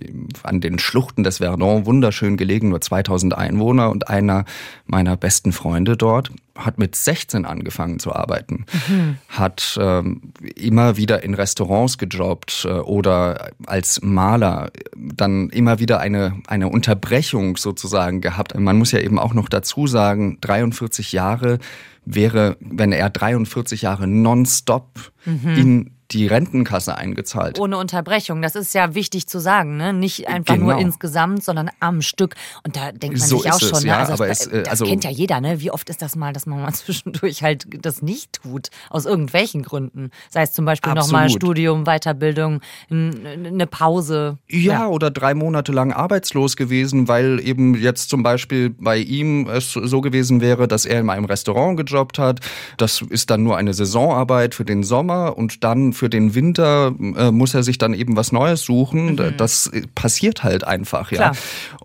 an 0.42 0.60
den 0.60 0.78
Schluchten 0.78 1.24
des 1.24 1.38
Verdun, 1.38 1.86
wunderschön 1.86 2.36
gelegen, 2.36 2.68
nur 2.68 2.80
2000 2.80 3.36
Einwohner. 3.36 3.90
Und 3.90 4.08
einer 4.08 4.44
meiner 4.86 5.16
besten 5.16 5.52
Freunde 5.52 5.96
dort 5.96 6.30
hat 6.56 6.78
mit 6.78 6.94
16 6.94 7.44
angefangen 7.44 7.98
zu 7.98 8.14
arbeiten, 8.14 8.66
mhm. 8.88 9.18
hat 9.28 9.78
ähm, 9.80 10.32
immer 10.54 10.96
wieder 10.96 11.22
in 11.22 11.34
Restaurants 11.34 11.98
gejobbt 11.98 12.66
äh, 12.68 12.72
oder 12.72 13.50
als 13.66 14.00
Maler, 14.02 14.70
dann 14.96 15.50
immer 15.50 15.78
wieder 15.78 16.00
eine, 16.00 16.40
eine 16.46 16.68
Unterbrechung 16.68 17.56
sozusagen 17.56 18.20
gehabt. 18.20 18.58
Man 18.58 18.78
muss 18.78 18.92
ja 18.92 19.00
eben 19.00 19.18
auch 19.18 19.34
noch 19.34 19.48
dazu 19.48 19.86
sagen, 19.86 20.38
43 20.40 21.12
Jahre 21.12 21.58
wäre, 22.04 22.56
wenn 22.60 22.92
er 22.92 23.10
43 23.10 23.82
Jahre 23.82 24.06
nonstop 24.06 25.12
mhm. 25.24 25.56
in 25.56 25.95
die 26.10 26.26
Rentenkasse 26.26 26.96
eingezahlt. 26.96 27.58
Ohne 27.58 27.78
Unterbrechung. 27.78 28.42
Das 28.42 28.54
ist 28.54 28.74
ja 28.74 28.94
wichtig 28.94 29.26
zu 29.26 29.40
sagen, 29.40 29.76
ne? 29.76 29.92
Nicht 29.92 30.28
einfach 30.28 30.54
genau. 30.54 30.72
nur 30.72 30.78
insgesamt, 30.78 31.42
sondern 31.42 31.70
am 31.80 32.02
Stück. 32.02 32.34
Und 32.64 32.76
da 32.76 32.92
denkt 32.92 33.18
man 33.18 33.28
so 33.28 33.38
sich 33.38 33.52
auch 33.52 33.60
es, 33.60 33.68
schon, 33.68 33.80
ne? 33.80 33.88
Ja, 33.88 33.98
also 33.98 34.12
aber 34.14 34.28
das, 34.28 34.40
es, 34.40 34.46
äh, 34.46 34.62
das 34.62 34.68
also 34.70 34.86
kennt 34.86 35.04
ja 35.04 35.10
jeder, 35.10 35.40
ne? 35.40 35.60
Wie 35.60 35.70
oft 35.70 35.88
ist 35.90 36.02
das 36.02 36.16
mal, 36.16 36.32
dass 36.32 36.46
man 36.46 36.62
mal 36.62 36.72
zwischendurch 36.74 37.42
halt 37.42 37.66
das 37.84 38.02
nicht 38.02 38.42
tut, 38.42 38.68
aus 38.90 39.06
irgendwelchen 39.06 39.62
Gründen. 39.62 40.10
Sei 40.30 40.42
es 40.42 40.52
zum 40.52 40.64
Beispiel 40.64 40.94
nochmal 40.94 41.28
Studium, 41.28 41.84
Weiterbildung, 41.84 42.60
eine 42.90 43.66
Pause. 43.66 44.38
Ja, 44.48 44.76
ja, 44.76 44.86
oder 44.88 45.10
drei 45.10 45.34
Monate 45.34 45.72
lang 45.72 45.92
arbeitslos 45.92 46.56
gewesen, 46.56 47.08
weil 47.08 47.40
eben 47.40 47.74
jetzt 47.74 48.10
zum 48.10 48.22
Beispiel 48.22 48.70
bei 48.70 48.98
ihm 48.98 49.48
es 49.48 49.72
so 49.72 50.00
gewesen 50.00 50.40
wäre, 50.40 50.68
dass 50.68 50.84
er 50.84 51.00
in 51.00 51.10
einem 51.10 51.24
Restaurant 51.24 51.76
gejobbt 51.76 52.18
hat. 52.18 52.40
Das 52.76 53.02
ist 53.02 53.30
dann 53.30 53.42
nur 53.42 53.56
eine 53.56 53.74
Saisonarbeit 53.74 54.54
für 54.54 54.64
den 54.64 54.82
Sommer 54.82 55.36
und 55.36 55.64
dann 55.64 55.92
für 55.96 56.08
den 56.08 56.34
Winter 56.34 56.94
äh, 57.16 57.30
muss 57.30 57.54
er 57.54 57.62
sich 57.62 57.78
dann 57.78 57.94
eben 57.94 58.16
was 58.16 58.32
Neues 58.32 58.62
suchen. 58.62 59.14
Mhm. 59.14 59.34
Das 59.36 59.70
passiert 59.94 60.44
halt 60.44 60.64
einfach, 60.64 61.10
ja. 61.10 61.16
Klar. 61.16 61.36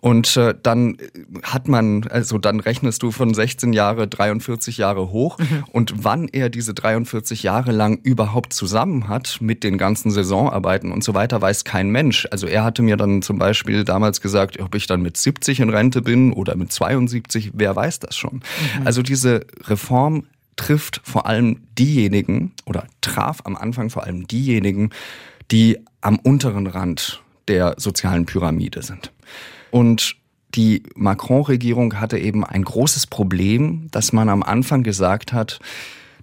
Und 0.01 0.37
äh, 0.37 0.53
dann 0.61 0.97
hat 1.43 1.67
man, 1.67 2.07
also 2.09 2.37
dann 2.37 2.59
rechnest 2.59 3.01
du 3.03 3.11
von 3.11 3.33
16 3.33 3.73
Jahre 3.73 4.07
43 4.07 4.77
Jahre 4.77 5.11
hoch 5.11 5.37
mhm. 5.39 5.63
und 5.71 5.93
wann 6.03 6.27
er 6.27 6.49
diese 6.49 6.73
43 6.73 7.43
Jahre 7.43 7.71
lang 7.71 7.99
überhaupt 8.03 8.53
zusammen 8.53 9.07
hat 9.07 9.37
mit 9.41 9.63
den 9.63 9.77
ganzen 9.77 10.11
Saisonarbeiten 10.11 10.91
und 10.91 11.03
so 11.03 11.13
weiter, 11.13 11.41
weiß 11.41 11.63
kein 11.63 11.89
Mensch. 11.89 12.27
Also 12.31 12.47
er 12.47 12.63
hatte 12.63 12.81
mir 12.81 12.97
dann 12.97 13.21
zum 13.21 13.39
Beispiel 13.39 13.83
damals 13.83 14.21
gesagt, 14.21 14.59
ob 14.59 14.75
ich 14.75 14.87
dann 14.87 15.01
mit 15.01 15.17
70 15.17 15.59
in 15.59 15.69
Rente 15.69 16.01
bin 16.01 16.33
oder 16.33 16.55
mit 16.55 16.71
72, 16.71 17.51
wer 17.53 17.75
weiß 17.75 17.99
das 17.99 18.15
schon. 18.15 18.35
Mhm. 18.35 18.85
Also 18.85 19.01
diese 19.01 19.45
Reform 19.67 20.23
trifft 20.61 21.01
vor 21.03 21.25
allem 21.25 21.61
diejenigen 21.77 22.51
oder 22.65 22.85
traf 23.01 23.39
am 23.45 23.55
Anfang 23.55 23.89
vor 23.89 24.03
allem 24.03 24.27
diejenigen, 24.27 24.91
die 25.49 25.79
am 26.01 26.19
unteren 26.19 26.67
Rand 26.67 27.23
der 27.47 27.75
sozialen 27.77 28.27
Pyramide 28.27 28.83
sind. 28.83 29.11
Und 29.71 30.15
die 30.53 30.83
Macron-Regierung 30.95 31.99
hatte 31.99 32.19
eben 32.19 32.45
ein 32.45 32.63
großes 32.63 33.07
Problem, 33.07 33.87
dass 33.89 34.13
man 34.13 34.29
am 34.29 34.43
Anfang 34.43 34.83
gesagt 34.83 35.33
hat, 35.33 35.59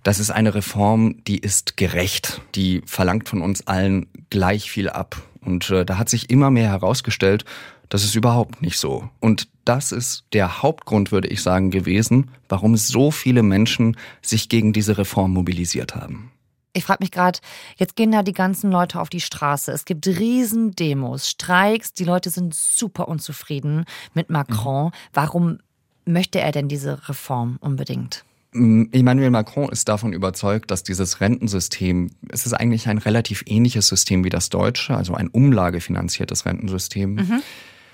das 0.04 0.20
ist 0.20 0.30
eine 0.30 0.54
Reform, 0.54 1.16
die 1.26 1.38
ist 1.38 1.76
gerecht, 1.76 2.40
die 2.54 2.82
verlangt 2.86 3.28
von 3.28 3.42
uns 3.42 3.66
allen 3.66 4.06
gleich 4.30 4.70
viel 4.70 4.88
ab. 4.88 5.20
Und 5.44 5.70
äh, 5.70 5.84
da 5.84 5.98
hat 5.98 6.08
sich 6.08 6.30
immer 6.30 6.50
mehr 6.50 6.68
herausgestellt, 6.68 7.44
das 7.88 8.04
ist 8.04 8.14
überhaupt 8.14 8.60
nicht 8.60 8.78
so. 8.78 9.08
Und 9.20 9.48
das 9.64 9.92
ist 9.92 10.24
der 10.32 10.62
Hauptgrund, 10.62 11.10
würde 11.10 11.28
ich 11.28 11.42
sagen, 11.42 11.70
gewesen, 11.70 12.30
warum 12.48 12.76
so 12.76 13.10
viele 13.10 13.42
Menschen 13.42 13.96
sich 14.22 14.48
gegen 14.48 14.72
diese 14.72 14.98
Reform 14.98 15.32
mobilisiert 15.32 15.94
haben. 15.94 16.30
Ich 16.74 16.84
frage 16.84 17.02
mich 17.02 17.10
gerade, 17.10 17.38
jetzt 17.76 17.96
gehen 17.96 18.12
da 18.12 18.22
die 18.22 18.34
ganzen 18.34 18.70
Leute 18.70 19.00
auf 19.00 19.08
die 19.08 19.20
Straße. 19.20 19.72
Es 19.72 19.84
gibt 19.84 20.06
Riesendemos, 20.06 21.28
Streiks, 21.28 21.92
die 21.92 22.04
Leute 22.04 22.30
sind 22.30 22.54
super 22.54 23.08
unzufrieden 23.08 23.84
mit 24.14 24.30
Macron. 24.30 24.86
Mhm. 24.86 24.92
Warum 25.12 25.58
möchte 26.04 26.40
er 26.40 26.52
denn 26.52 26.68
diese 26.68 27.08
Reform 27.08 27.56
unbedingt? 27.60 28.24
Mm, 28.58 28.88
Emmanuel 28.92 29.30
Macron 29.30 29.68
ist 29.70 29.88
davon 29.88 30.12
überzeugt, 30.12 30.70
dass 30.70 30.82
dieses 30.82 31.20
Rentensystem, 31.20 32.10
es 32.28 32.46
ist 32.46 32.52
eigentlich 32.52 32.88
ein 32.88 32.98
relativ 32.98 33.44
ähnliches 33.46 33.88
System 33.88 34.24
wie 34.24 34.30
das 34.30 34.48
deutsche, 34.48 34.96
also 34.96 35.14
ein 35.14 35.28
umlagefinanziertes 35.28 36.44
Rentensystem. 36.46 37.14
Mhm 37.14 37.42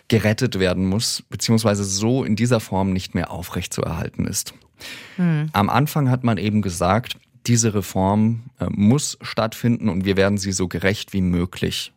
gerettet 0.09 0.59
werden 0.59 0.85
muss, 0.85 1.23
beziehungsweise 1.30 1.85
so 1.85 2.25
in 2.25 2.37
dieser 2.37 2.61
Form 2.61 2.92
nicht 2.92 3.14
mehr 3.14 3.30
aufrechtzuerhalten 3.30 4.26
ist. 4.26 4.54
Hm. 5.16 5.49
Am 5.52 5.71
Anfang 5.71 6.11
hat 6.11 6.25
man 6.25 6.37
eben 6.37 6.62
gesagt, 6.62 7.16
diese 7.47 7.75
Reform 7.75 8.44
äh, 8.59 8.66
muss 8.71 9.18
stattfinden 9.23 9.88
und 9.88 10.04
wir 10.04 10.16
werden 10.16 10.38
sie 10.38 10.52
so 10.52 10.68
gerecht 10.68 11.12
wie 11.12 11.21
möglich 11.21 11.92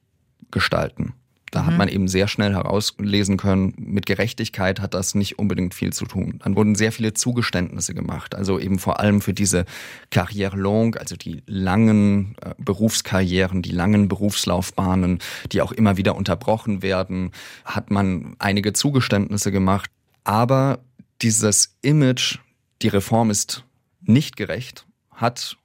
gestalten. 0.51 1.13
Da 1.51 1.61
mhm. 1.61 1.65
hat 1.67 1.77
man 1.77 1.87
eben 1.87 2.07
sehr 2.07 2.27
schnell 2.27 2.53
herauslesen 2.53 3.37
können, 3.37 3.73
mit 3.77 4.05
Gerechtigkeit 4.05 4.81
hat 4.81 4.93
das 4.93 5.15
nicht 5.15 5.39
unbedingt 5.39 5.73
viel 5.73 5.93
zu 5.93 6.05
tun. 6.05 6.39
Dann 6.43 6.55
wurden 6.55 6.75
sehr 6.75 6.91
viele 6.91 7.13
Zugeständnisse 7.13 7.93
gemacht, 7.93 8.35
also 8.35 8.59
eben 8.59 8.79
vor 8.79 8.99
allem 8.99 9.21
für 9.21 9.33
diese 9.33 9.65
Carrière 10.11 10.55
longue, 10.55 10.99
also 10.99 11.15
die 11.15 11.43
langen 11.45 12.35
äh, 12.41 12.53
Berufskarrieren, 12.57 13.61
die 13.61 13.71
langen 13.71 14.07
Berufslaufbahnen, 14.07 15.19
die 15.51 15.61
auch 15.61 15.71
immer 15.71 15.97
wieder 15.97 16.15
unterbrochen 16.15 16.81
werden, 16.81 17.31
hat 17.63 17.91
man 17.91 18.35
einige 18.39 18.73
Zugeständnisse 18.73 19.51
gemacht. 19.51 19.89
Aber 20.23 20.79
dieses 21.21 21.77
Image, 21.81 22.39
die 22.81 22.89
Reform 22.89 23.29
ist 23.29 23.63
nicht 24.01 24.35
gerecht, 24.35 24.85
hat 25.11 25.57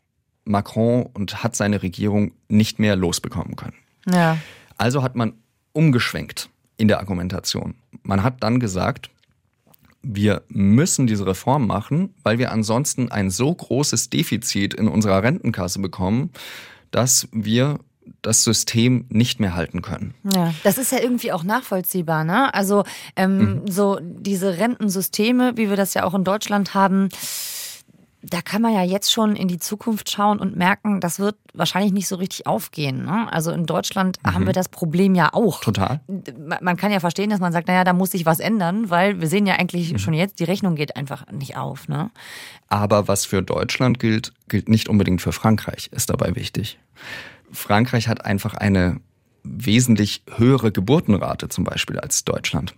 Macron 0.45 1.07
und 1.13 1.43
hat 1.43 1.57
seine 1.57 1.83
Regierung 1.83 2.33
nicht 2.49 2.79
mehr 2.79 2.97
losbekommen 2.97 3.57
können. 3.57 3.77
Ja. 4.07 4.39
Also 4.77 5.03
hat 5.03 5.15
man 5.15 5.35
umgeschwenkt 5.73 6.49
in 6.77 6.89
der 6.89 7.01
Argumentation. 7.01 7.75
Man 8.03 8.23
hat 8.23 8.43
dann 8.43 8.61
gesagt, 8.61 9.11
wir 10.03 10.43
müssen 10.49 11.07
diese 11.07 11.27
Reform 11.27 11.67
machen, 11.67 12.15
weil 12.23 12.39
wir 12.39 12.51
ansonsten 12.51 13.11
ein 13.11 13.31
so 13.31 13.55
großes 13.55 14.11
Defizit 14.11 14.75
in 14.75 14.89
unserer 14.89 15.23
Rentenkasse 15.23 15.79
bekommen, 15.79 16.31
dass 16.91 17.29
wir 17.31 17.79
das 18.21 18.43
System 18.43 19.07
nicht 19.11 19.39
mehr 19.39 19.55
halten 19.55 19.81
können. 19.81 20.15
Ja, 20.35 20.53
das 20.65 20.77
ist 20.77 20.91
ja 20.91 20.99
irgendwie 20.99 21.33
auch 21.33 21.45
nachvollziehbar, 21.45 22.25
ne? 22.25 22.53
Also 22.53 22.85
ähm, 23.15 23.39
mhm. 23.39 23.69
so 23.69 23.99
diese 24.03 24.59
Rentensysteme, 24.59 25.57
wie 25.57 25.69
wir 25.69 25.77
das 25.77 25.95
ja 25.95 26.03
auch 26.03 26.15
in 26.15 26.25
Deutschland 26.25 26.75
haben, 26.75 27.09
da 28.23 28.41
kann 28.41 28.63
man 28.63 28.73
ja 28.73 28.83
jetzt 28.83 29.13
schon 29.13 29.35
in 29.35 29.49
die 29.49 29.59
Zukunft 29.59 30.11
schauen 30.11 30.39
und 30.39 30.57
merken, 30.57 31.01
das 31.01 31.19
wird 31.19 31.37
wahrscheinlich 31.55 31.93
nicht 31.93 32.07
so 32.07 32.17
richtig 32.17 32.47
aufgehen. 32.47 33.05
Ne? 33.05 33.31
Also 33.33 33.51
in 33.51 33.67
Deutschland 33.67 34.19
mhm. 34.23 34.35
haben 34.35 34.47
wir 34.47 34.53
das 34.53 34.69
Problem 34.69 35.15
ja 35.15 35.35
auch. 35.35 35.61
Total. 35.61 36.01
Man 36.61 36.77
kann 36.77 36.93
ja 36.93 37.01
verstehen, 37.01 37.31
dass 37.31 37.41
man 37.41 37.53
sagt, 37.53 37.67
naja, 37.67 37.83
da 37.85 37.93
muss 37.93 38.13
sich 38.13 38.25
was 38.25 38.39
ändern, 38.39 38.91
weil 38.91 39.21
wir 39.21 39.29
sehen 39.29 39.47
ja 39.47 39.55
eigentlich 39.55 39.93
mhm. 39.93 39.99
schon 39.99 40.15
jetzt, 40.15 40.39
die 40.39 40.45
Rechnung 40.45 40.77
geht 40.77 40.97
einfach 40.97 41.27
nicht 41.33 41.57
auf. 41.57 41.89
Ne? 41.89 42.11
Aber 42.69 43.09
was 43.09 43.25
für 43.25 43.43
Deutschland 43.43 43.99
gilt, 43.99 44.33
gilt 44.49 44.69
nicht 44.69 44.89
unbedingt 44.89 45.21
für 45.21 45.33
Frankreich, 45.33 45.89
ist 45.93 46.09
dabei 46.09 46.37
wichtig. 46.37 46.79
Frankreich 47.51 48.09
hat 48.09 48.25
einfach 48.25 48.55
eine 48.55 49.01
wesentlich 49.43 50.23
höhere 50.37 50.71
Geburtenrate 50.71 51.49
zum 51.49 51.65
Beispiel 51.65 51.99
als 51.99 52.25
Deutschland. 52.25 52.75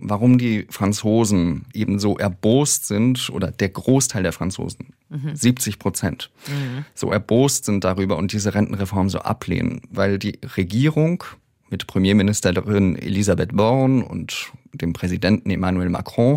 Warum 0.00 0.38
die 0.38 0.66
Franzosen 0.70 1.66
eben 1.74 1.98
so 1.98 2.18
erbost 2.18 2.86
sind, 2.86 3.30
oder 3.30 3.50
der 3.50 3.68
Großteil 3.68 4.22
der 4.22 4.32
Franzosen, 4.32 4.94
mhm. 5.08 5.34
70 5.34 5.78
Prozent, 5.78 6.30
mhm. 6.46 6.84
so 6.94 7.12
erbost 7.12 7.66
sind 7.66 7.84
darüber 7.84 8.16
und 8.16 8.32
diese 8.32 8.54
Rentenreform 8.54 9.08
so 9.08 9.20
ablehnen, 9.20 9.82
weil 9.90 10.18
die 10.18 10.38
Regierung 10.56 11.24
mit 11.70 11.86
Premierministerin 11.86 12.96
Elisabeth 12.96 13.56
Born 13.56 14.02
und 14.02 14.50
dem 14.72 14.92
Präsidenten 14.92 15.50
Emmanuel 15.50 15.88
Macron 15.88 16.36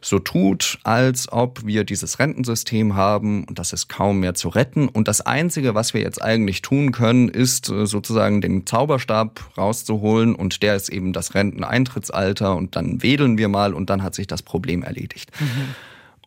so 0.00 0.18
tut, 0.18 0.78
als 0.82 1.30
ob 1.30 1.64
wir 1.66 1.84
dieses 1.84 2.18
Rentensystem 2.18 2.94
haben 2.94 3.44
und 3.44 3.58
das 3.58 3.72
ist 3.72 3.88
kaum 3.88 4.20
mehr 4.20 4.34
zu 4.34 4.48
retten. 4.48 4.88
Und 4.88 5.08
das 5.08 5.20
Einzige, 5.20 5.74
was 5.74 5.94
wir 5.94 6.00
jetzt 6.00 6.22
eigentlich 6.22 6.62
tun 6.62 6.92
können, 6.92 7.28
ist 7.28 7.68
äh, 7.68 7.86
sozusagen 7.86 8.40
den 8.40 8.66
Zauberstab 8.66 9.40
rauszuholen 9.56 10.34
und 10.34 10.62
der 10.62 10.76
ist 10.76 10.88
eben 10.88 11.12
das 11.12 11.34
Renteneintrittsalter 11.34 12.56
und 12.56 12.76
dann 12.76 13.02
wedeln 13.02 13.38
wir 13.38 13.48
mal 13.48 13.74
und 13.74 13.90
dann 13.90 14.02
hat 14.02 14.14
sich 14.14 14.26
das 14.26 14.42
Problem 14.42 14.82
erledigt. 14.82 15.30
Mhm. 15.40 15.74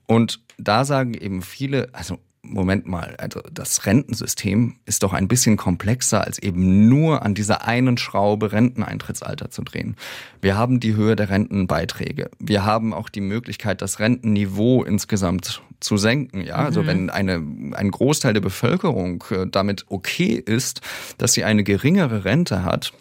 Und 0.06 0.40
da 0.58 0.86
sagen 0.86 1.14
eben 1.14 1.42
viele, 1.42 1.90
also 1.94 2.18
Moment 2.41 2.88
mal, 2.88 3.15
also 3.17 3.41
das 3.51 3.86
Rentensystem 3.86 4.77
ist 4.86 5.03
doch 5.03 5.13
ein 5.13 5.27
bisschen 5.27 5.58
komplexer, 5.58 6.24
als 6.24 6.39
eben 6.39 6.88
nur 6.88 7.24
an 7.24 7.36
dieser 7.36 7.67
einen 7.67 7.98
Schraube 7.98 8.53
Renteneintrittsalter 8.53 9.50
zu 9.50 9.62
drehen. 9.63 9.98
Wir 10.41 10.58
haben 10.58 10.79
die 10.79 10.96
Höhe 10.96 11.15
der 11.15 11.29
Rentenbeiträge. 11.29 12.29
Wir 12.39 12.63
haben 12.63 12.93
auch 12.93 13.10
die 13.10 13.22
Möglichkeit, 13.22 13.81
das 13.81 14.00
Rentenniveau 14.00 14.84
insgesamt 14.84 15.62
zu 15.79 15.98
senken. 15.98 16.41
Ja, 16.41 16.55
also 16.55 16.84
mhm. 16.84 16.88
wenn 16.88 17.10
eine, 17.10 17.43
ein 17.74 17.91
Großteil 17.91 18.34
der 18.34 18.41
Bevölkerung 18.41 19.24
äh, 19.31 19.46
damit 19.46 19.86
okay 19.89 20.41
ist, 20.43 20.81
dass 21.17 21.34
sie 21.34 21.43
eine 21.43 21.63
geringere 21.63 22.25
Rente 22.25 22.63
hat 22.63 22.93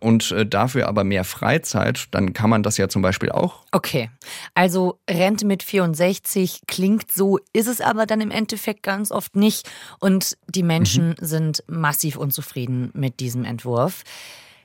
und 0.00 0.30
äh, 0.32 0.46
dafür 0.46 0.88
aber 0.88 1.04
mehr 1.04 1.24
Freizeit, 1.24 2.06
dann 2.10 2.32
kann 2.32 2.50
man 2.50 2.62
das 2.62 2.76
ja 2.76 2.88
zum 2.88 3.02
Beispiel 3.02 3.30
auch. 3.30 3.64
Okay, 3.72 4.10
also 4.54 4.98
Rente 5.08 5.46
mit 5.46 5.62
64 5.62 6.62
klingt 6.66 7.10
so, 7.12 7.38
ist 7.52 7.68
es 7.68 7.80
aber 7.80 8.06
dann 8.06 8.20
im 8.20 8.30
Endeffekt 8.30 8.82
ganz 8.82 9.10
oft 9.10 9.36
nicht. 9.36 9.68
Und 9.98 10.36
die 10.48 10.62
Menschen 10.62 11.10
mhm. 11.10 11.14
sind 11.20 11.64
massiv 11.66 12.16
unzufrieden 12.16 12.90
mit 12.94 13.20
diesem 13.20 13.44
Entwurf. 13.44 14.02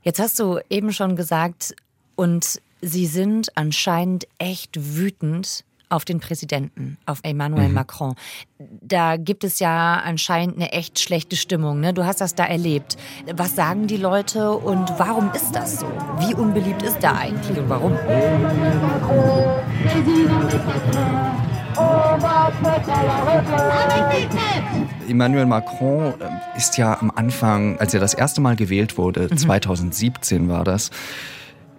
Jetzt 0.03 0.19
hast 0.19 0.39
du 0.39 0.59
eben 0.69 0.93
schon 0.93 1.15
gesagt, 1.15 1.75
und 2.15 2.61
sie 2.81 3.07
sind 3.07 3.55
anscheinend 3.57 4.27
echt 4.37 4.95
wütend 4.95 5.65
auf 5.89 6.05
den 6.05 6.19
Präsidenten, 6.19 6.97
auf 7.05 7.19
Emmanuel 7.23 7.69
mhm. 7.69 7.73
Macron. 7.73 8.15
Da 8.59 9.17
gibt 9.17 9.43
es 9.43 9.59
ja 9.59 10.01
anscheinend 10.03 10.55
eine 10.55 10.71
echt 10.71 10.99
schlechte 10.99 11.35
Stimmung. 11.35 11.79
Ne? 11.79 11.93
Du 11.93 12.05
hast 12.05 12.21
das 12.21 12.35
da 12.35 12.45
erlebt. 12.45 12.97
Was 13.35 13.55
sagen 13.55 13.87
die 13.87 13.97
Leute 13.97 14.51
und 14.51 14.91
warum 14.97 15.31
ist 15.33 15.51
das 15.53 15.79
so? 15.81 15.87
Wie 16.19 16.33
unbeliebt 16.33 16.83
ist 16.83 16.99
da 17.01 17.15
eigentlich 17.15 17.57
und 17.57 17.69
warum? 17.69 17.93
Emmanuel 25.07 25.45
Macron 25.45 26.13
äh, 26.19 26.57
ist 26.57 26.77
ja 26.77 26.97
am 26.99 27.11
Anfang, 27.11 27.77
als 27.79 27.93
er 27.93 27.99
das 27.99 28.13
erste 28.13 28.41
Mal 28.41 28.55
gewählt 28.55 28.97
wurde, 28.97 29.27
mhm. 29.29 29.37
2017 29.37 30.47
war 30.47 30.63
das, 30.63 30.91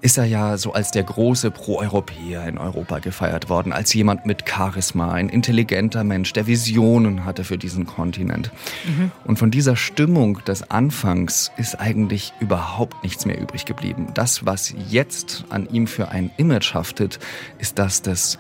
ist 0.07 0.19
er 0.19 0.25
ja 0.25 0.57
so 0.57 0.73
als 0.73 0.93
der 0.93 1.03
große 1.03 1.51
Pro-Europäer 1.51 2.47
in 2.47 2.59
Europa 2.59 3.01
gefeiert 3.01 3.49
worden, 3.49 3.73
als 3.73 3.93
jemand 3.93 4.25
mit 4.25 4.49
Charisma, 4.49 5.11
ein 5.11 5.29
intelligenter 5.29 6.05
Mensch, 6.05 6.33
der 6.33 6.47
Visionen 6.47 7.25
hatte 7.25 7.43
für 7.43 7.59
diesen 7.59 7.87
Kontinent. 7.87 8.53
Mhm. 8.85 9.11
Und 9.25 9.41
von 9.41 9.51
dieser 9.51 9.75
Stimmung 9.75 10.45
des 10.45 10.71
Anfangs 10.71 11.51
ist 11.57 11.81
eigentlich 11.81 12.33
überhaupt 12.39 13.03
nichts 13.03 13.27
mehr 13.27 13.37
übrig 13.37 13.65
geblieben. 13.65 14.07
Das, 14.15 14.47
was 14.47 14.73
jetzt 14.89 15.45
an 15.49 15.69
ihm 15.73 15.89
für 15.89 16.09
ein 16.11 16.31
Image 16.37 16.73
haftet, 16.73 17.19
ist 17.59 17.81
das 17.81 18.01
des 18.01 18.39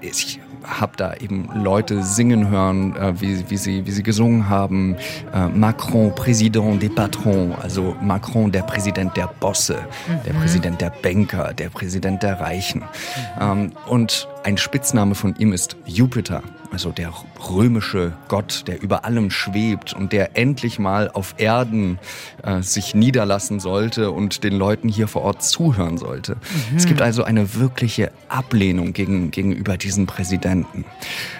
ich 0.00 0.40
habe 0.64 0.92
da 0.96 1.14
eben 1.14 1.48
Leute 1.54 2.02
singen 2.02 2.48
hören, 2.50 2.94
äh, 2.96 3.20
wie, 3.20 3.50
wie, 3.50 3.56
sie, 3.56 3.86
wie 3.86 3.90
sie 3.90 4.02
gesungen 4.02 4.48
haben. 4.48 4.96
Äh, 5.32 5.48
Macron, 5.48 6.14
Président 6.14 6.78
des 6.78 6.94
Patrons, 6.94 7.54
also 7.60 7.96
Macron, 8.00 8.50
der 8.50 8.62
Präsident 8.62 9.16
der 9.16 9.28
Bosse, 9.40 9.78
mhm. 10.06 10.22
der 10.26 10.32
Präsident 10.34 10.80
der 10.80 10.92
Banker, 11.02 11.52
der 11.54 11.68
Präsident 11.70 12.22
der 12.22 12.40
Reichen. 12.40 12.80
Mhm. 12.80 13.42
Ähm, 13.42 13.72
und 13.86 14.28
ein 14.48 14.56
Spitzname 14.56 15.14
von 15.14 15.36
ihm 15.36 15.52
ist 15.52 15.76
Jupiter, 15.84 16.42
also 16.72 16.90
der 16.90 17.12
römische 17.50 18.14
Gott, 18.28 18.64
der 18.66 18.80
über 18.80 19.04
allem 19.04 19.30
schwebt 19.30 19.92
und 19.92 20.10
der 20.10 20.38
endlich 20.38 20.78
mal 20.78 21.10
auf 21.10 21.34
Erden 21.36 21.98
äh, 22.42 22.62
sich 22.62 22.94
niederlassen 22.94 23.60
sollte 23.60 24.10
und 24.10 24.44
den 24.44 24.54
Leuten 24.54 24.88
hier 24.88 25.06
vor 25.06 25.20
Ort 25.20 25.42
zuhören 25.42 25.98
sollte. 25.98 26.36
Mhm. 26.70 26.78
Es 26.78 26.86
gibt 26.86 27.02
also 27.02 27.24
eine 27.24 27.56
wirkliche 27.56 28.10
Ablehnung 28.30 28.94
gegen, 28.94 29.30
gegenüber 29.30 29.76
diesen 29.76 30.06
Präsidenten. 30.06 30.86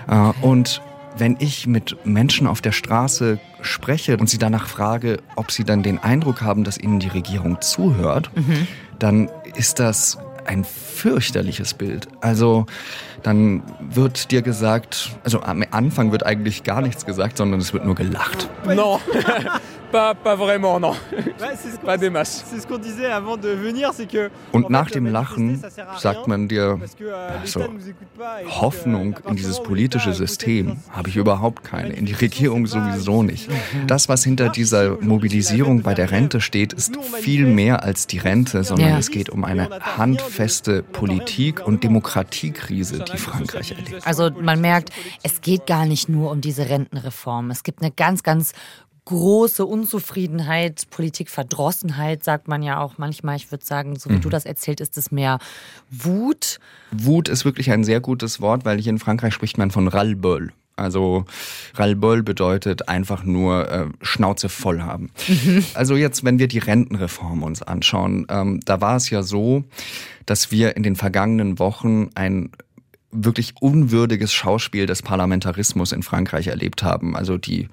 Äh, 0.06 0.32
und 0.42 0.82
wenn 1.16 1.36
ich 1.40 1.66
mit 1.66 1.96
Menschen 2.04 2.46
auf 2.46 2.60
der 2.60 2.72
Straße 2.72 3.40
spreche 3.62 4.18
und 4.18 4.28
sie 4.28 4.38
danach 4.38 4.68
frage, 4.68 5.22
ob 5.34 5.50
sie 5.50 5.64
dann 5.64 5.82
den 5.82 5.98
Eindruck 5.98 6.42
haben, 6.42 6.62
dass 6.62 6.76
ihnen 6.76 7.00
die 7.00 7.08
Regierung 7.08 7.62
zuhört, 7.62 8.30
mhm. 8.36 8.66
dann 8.98 9.30
ist 9.56 9.80
das 9.80 10.18
ein 10.46 10.64
fürchterliches 10.64 11.74
Bild. 11.74 12.08
Also 12.20 12.66
dann 13.22 13.62
wird 13.80 14.30
dir 14.30 14.42
gesagt, 14.42 15.10
also 15.24 15.42
am 15.42 15.64
Anfang 15.70 16.12
wird 16.12 16.24
eigentlich 16.24 16.62
gar 16.62 16.80
nichts 16.80 17.04
gesagt, 17.04 17.36
sondern 17.36 17.60
es 17.60 17.72
wird 17.72 17.84
nur 17.84 17.94
gelacht. 17.94 18.48
No. 18.66 19.00
Pas, 19.90 20.14
pas 20.14 20.34
vraiment, 20.34 20.78
non. 20.78 20.94
pas 21.84 21.96
des 21.96 22.10
masses. 22.10 22.44
Und 24.52 24.70
nach 24.70 24.90
dem 24.90 25.06
Lachen 25.06 25.62
sagt 25.98 26.26
man 26.26 26.48
dir, 26.48 26.78
also, 27.40 27.64
Hoffnung 28.60 29.16
in 29.26 29.36
dieses 29.36 29.62
politische 29.62 30.12
System 30.12 30.78
habe 30.90 31.08
ich 31.08 31.16
überhaupt 31.16 31.64
keine, 31.64 31.94
in 31.94 32.04
die 32.06 32.12
Regierung 32.12 32.66
sowieso 32.66 33.22
nicht. 33.22 33.48
Das, 33.86 34.08
was 34.08 34.24
hinter 34.24 34.50
dieser 34.50 35.00
Mobilisierung 35.00 35.82
bei 35.82 35.94
der 35.94 36.10
Rente 36.10 36.40
steht, 36.40 36.72
ist 36.72 36.96
viel 37.20 37.46
mehr 37.46 37.82
als 37.82 38.06
die 38.06 38.18
Rente, 38.18 38.64
sondern 38.64 38.90
ja. 38.90 38.98
es 38.98 39.10
geht 39.10 39.30
um 39.30 39.44
eine 39.44 39.68
handfeste 39.80 40.82
Politik- 40.82 41.66
und 41.66 41.82
Demokratiekrise, 41.82 43.04
die 43.04 43.16
Frankreich 43.16 43.72
erlebt. 43.72 44.06
Also 44.06 44.30
man 44.30 44.60
merkt, 44.60 44.90
es 45.22 45.40
geht 45.40 45.66
gar 45.66 45.86
nicht 45.86 46.08
nur 46.08 46.30
um 46.30 46.40
diese 46.40 46.68
Rentenreform. 46.68 47.50
Es 47.50 47.62
gibt 47.62 47.80
eine 47.80 47.90
ganz, 47.90 48.22
ganz 48.22 48.52
große 49.08 49.64
Unzufriedenheit, 49.64 50.90
Politikverdrossenheit, 50.90 52.24
sagt 52.24 52.46
man 52.46 52.62
ja 52.62 52.78
auch 52.78 52.98
manchmal. 52.98 53.36
Ich 53.36 53.50
würde 53.50 53.64
sagen, 53.64 53.96
so 53.96 54.10
wie 54.10 54.16
mhm. 54.16 54.20
du 54.20 54.28
das 54.28 54.44
erzählt, 54.44 54.80
ist 54.80 54.98
es 54.98 55.10
mehr 55.10 55.38
Wut. 55.90 56.60
Wut 56.90 57.30
ist 57.30 57.46
wirklich 57.46 57.70
ein 57.70 57.84
sehr 57.84 58.00
gutes 58.00 58.42
Wort, 58.42 58.66
weil 58.66 58.78
hier 58.78 58.90
in 58.90 58.98
Frankreich 58.98 59.32
spricht 59.32 59.56
man 59.56 59.70
von 59.70 59.88
Ras-le-bol. 59.88 60.52
Also 60.76 61.24
Ras-le-bol 61.74 62.22
bedeutet 62.22 62.90
einfach 62.90 63.24
nur 63.24 63.70
äh, 63.70 63.86
Schnauze 64.02 64.50
voll 64.50 64.82
haben. 64.82 65.10
Mhm. 65.26 65.64
Also 65.72 65.96
jetzt, 65.96 66.22
wenn 66.22 66.38
wir 66.38 66.46
die 66.46 66.58
Rentenreform 66.58 67.42
uns 67.42 67.62
anschauen, 67.62 68.26
ähm, 68.28 68.60
da 68.66 68.82
war 68.82 68.96
es 68.96 69.08
ja 69.08 69.22
so, 69.22 69.64
dass 70.26 70.50
wir 70.50 70.76
in 70.76 70.82
den 70.82 70.96
vergangenen 70.96 71.58
Wochen 71.58 72.10
ein 72.14 72.50
wirklich 73.10 73.54
unwürdiges 73.60 74.32
Schauspiel 74.32 74.86
des 74.86 75.02
Parlamentarismus 75.02 75.92
in 75.92 76.02
Frankreich 76.02 76.48
erlebt 76.48 76.82
haben. 76.82 77.16
Also 77.16 77.38
die 77.38 77.68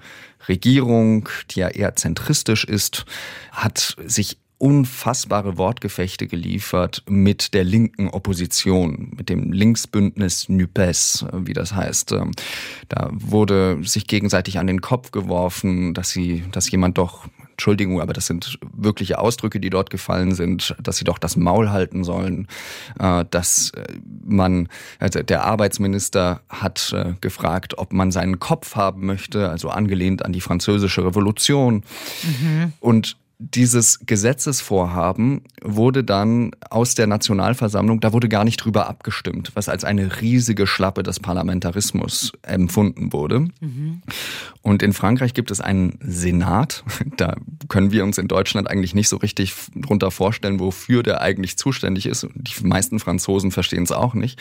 Regierung, 0.48 1.28
die 1.50 1.60
ja 1.60 1.68
eher 1.68 1.96
zentristisch 1.96 2.64
ist, 2.64 3.04
hat 3.52 3.96
sich 4.06 4.38
unfassbare 4.58 5.58
Wortgefechte 5.58 6.26
geliefert 6.26 7.02
mit 7.06 7.52
der 7.52 7.64
linken 7.64 8.08
Opposition, 8.08 9.12
mit 9.16 9.28
dem 9.28 9.52
Linksbündnis 9.52 10.48
NUPES, 10.48 11.26
wie 11.32 11.52
das 11.52 11.74
heißt. 11.74 12.12
Ähm, 12.12 12.30
da 12.88 13.10
wurde 13.12 13.78
sich 13.82 14.06
gegenseitig 14.06 14.58
an 14.58 14.66
den 14.66 14.80
Kopf 14.80 15.10
geworfen, 15.10 15.92
dass 15.92 16.10
sie, 16.10 16.44
dass 16.52 16.70
jemand 16.70 16.96
doch 16.96 17.26
Entschuldigung, 17.56 18.02
aber 18.02 18.12
das 18.12 18.26
sind 18.26 18.58
wirkliche 18.76 19.18
Ausdrücke, 19.18 19.60
die 19.60 19.70
dort 19.70 19.88
gefallen 19.88 20.34
sind, 20.34 20.76
dass 20.78 20.98
sie 20.98 21.04
doch 21.04 21.18
das 21.18 21.36
Maul 21.36 21.70
halten 21.70 22.04
sollen, 22.04 22.48
äh, 22.98 23.24
dass 23.30 23.70
äh, 23.70 23.94
man, 24.26 24.68
also 24.98 25.22
der 25.22 25.44
Arbeitsminister 25.44 26.42
hat 26.50 26.92
äh, 26.92 27.14
gefragt, 27.22 27.78
ob 27.78 27.94
man 27.94 28.12
seinen 28.12 28.40
Kopf 28.40 28.76
haben 28.76 29.06
möchte, 29.06 29.48
also 29.48 29.70
angelehnt 29.70 30.22
an 30.22 30.34
die 30.34 30.42
französische 30.42 31.02
Revolution. 31.02 31.82
Mhm. 32.22 32.74
Und 32.78 33.16
dieses 33.38 34.00
Gesetzesvorhaben 34.06 35.42
wurde 35.62 36.02
dann 36.02 36.52
aus 36.70 36.94
der 36.94 37.06
Nationalversammlung, 37.06 38.00
da 38.00 38.14
wurde 38.14 38.30
gar 38.30 38.44
nicht 38.44 38.56
drüber 38.56 38.88
abgestimmt, 38.88 39.52
was 39.54 39.68
als 39.68 39.84
eine 39.84 40.22
riesige 40.22 40.66
Schlappe 40.66 41.02
des 41.02 41.20
Parlamentarismus 41.20 42.32
empfunden 42.42 43.12
wurde. 43.12 43.40
Mhm. 43.60 44.00
Und 44.62 44.82
in 44.82 44.94
Frankreich 44.94 45.34
gibt 45.34 45.50
es 45.50 45.60
einen 45.60 45.98
Senat. 46.00 46.84
Da 47.16 47.36
können 47.68 47.92
wir 47.92 48.04
uns 48.04 48.18
in 48.18 48.28
Deutschland 48.28 48.68
eigentlich 48.68 48.94
nicht 48.94 49.08
so 49.08 49.16
richtig 49.16 49.54
drunter 49.74 50.10
vorstellen, 50.10 50.60
wofür 50.60 51.02
der 51.02 51.22
eigentlich 51.22 51.56
zuständig 51.56 52.04
ist. 52.04 52.26
Die 52.34 52.66
meisten 52.66 52.98
Franzosen 52.98 53.52
verstehen 53.52 53.84
es 53.84 53.92
auch 53.92 54.12
nicht. 54.12 54.38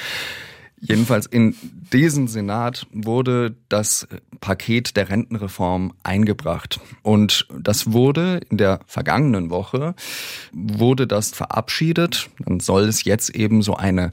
Jedenfalls 0.80 1.26
in 1.26 1.56
diesen 1.94 2.28
Senat 2.28 2.86
wurde 2.92 3.56
das 3.70 4.08
Paket 4.42 4.98
der 4.98 5.10
Rentenreform 5.10 5.94
eingebracht. 6.04 6.80
Und 7.02 7.48
das 7.58 7.92
wurde 7.94 8.42
in 8.50 8.58
der 8.58 8.82
vergangenen 8.86 9.50
Woche, 9.50 9.96
wurde 10.52 11.08
das 11.08 11.32
verabschiedet. 11.32 12.30
Dann 12.40 12.60
soll 12.60 12.84
es 12.84 13.04
jetzt 13.04 13.30
eben 13.30 13.62
so 13.62 13.76
eine 13.76 14.12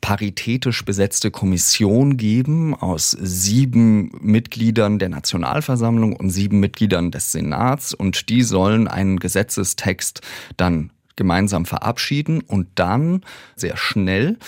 paritätisch 0.00 0.84
besetzte 0.84 1.30
Kommission 1.30 2.16
geben 2.16 2.74
aus 2.74 3.10
sieben 3.10 4.10
Mitgliedern 4.20 4.98
der 4.98 5.10
Nationalversammlung 5.10 6.16
und 6.16 6.30
sieben 6.30 6.58
Mitgliedern 6.58 7.10
des 7.10 7.32
Senats 7.32 7.92
und 7.92 8.28
die 8.28 8.42
sollen 8.42 8.88
einen 8.88 9.18
Gesetzestext 9.18 10.22
dann 10.56 10.90
gemeinsam 11.20 11.66
verabschieden 11.66 12.40
und 12.40 12.66
dann 12.76 13.20
sehr 13.54 13.76
schnell 13.76 14.38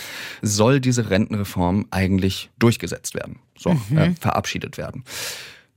soll 0.40 0.80
diese 0.80 1.10
Rentenreform 1.10 1.84
eigentlich 1.90 2.48
durchgesetzt 2.58 3.14
werden, 3.14 3.40
so 3.58 3.74
mhm. 3.90 3.98
äh, 3.98 4.14
verabschiedet 4.18 4.78
werden. 4.78 5.04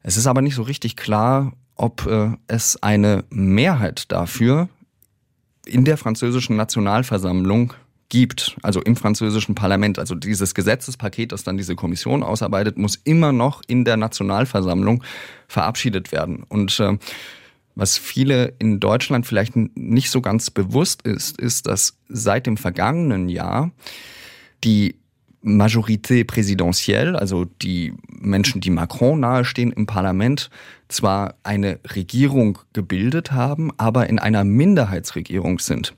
Es 0.03 0.15
ist 0.15 0.25
aber 0.25 0.41
nicht 0.41 0.55
so 0.55 0.61
richtig 0.61 0.95
klar, 0.95 1.51
ob 1.75 2.05
äh, 2.05 2.29
es 2.47 2.81
eine 2.81 3.25
Mehrheit 3.29 4.09
dafür 4.09 4.69
in 5.65 5.83
der 5.83 5.97
französischen 5.97 6.55
Nationalversammlung 6.55 7.73
gibt, 8.07 8.55
also 8.61 8.81
im 8.81 8.95
französischen 8.95 9.53
Parlament, 9.53 9.99
also 9.99 10.15
dieses 10.15 10.53
Gesetzespaket, 10.53 11.33
das 11.33 11.43
dann 11.43 11.57
diese 11.57 11.75
Kommission 11.75 12.23
ausarbeitet, 12.23 12.77
muss 12.77 12.95
immer 13.03 13.33
noch 13.33 13.63
in 13.67 13.83
der 13.83 13.97
Nationalversammlung 13.97 15.03
verabschiedet 15.49 16.13
werden. 16.13 16.43
Und 16.47 16.79
äh, 16.79 16.97
was 17.75 17.97
viele 17.97 18.53
in 18.59 18.79
Deutschland 18.79 19.25
vielleicht 19.25 19.55
nicht 19.55 20.09
so 20.09 20.21
ganz 20.21 20.49
bewusst 20.49 21.01
ist, 21.03 21.39
ist, 21.39 21.67
dass 21.67 21.97
seit 22.07 22.47
dem 22.47 22.57
vergangenen 22.57 23.29
Jahr 23.29 23.71
die 24.63 24.95
Majorité 25.45 26.23
présidentielle, 26.23 27.19
also 27.19 27.45
die 27.45 27.93
Menschen, 28.09 28.61
die 28.61 28.71
Macron 28.71 29.19
nahestehen 29.19 29.71
im 29.71 29.85
Parlament, 29.85 30.49
zwar 30.87 31.35
eine 31.43 31.79
Regierung 31.93 32.57
gebildet 32.73 33.31
haben, 33.31 33.71
aber 33.77 34.09
in 34.09 34.17
einer 34.17 34.43
Minderheitsregierung 34.43 35.59
sind. 35.59 35.93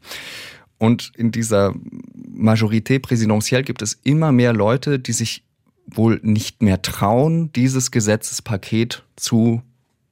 Und 0.80 1.14
in 1.16 1.32
dieser 1.32 1.74
Majorité 2.14 3.00
présidentielle 3.00 3.64
gibt 3.64 3.82
es 3.82 3.94
immer 4.04 4.32
mehr 4.32 4.52
Leute, 4.52 5.00
die 5.00 5.14
sich 5.14 5.44
wohl 5.86 6.20
nicht 6.22 6.62
mehr 6.62 6.82
trauen, 6.82 7.52
dieses 7.54 7.92
Gesetzespaket 7.92 9.04
zu 9.16 9.62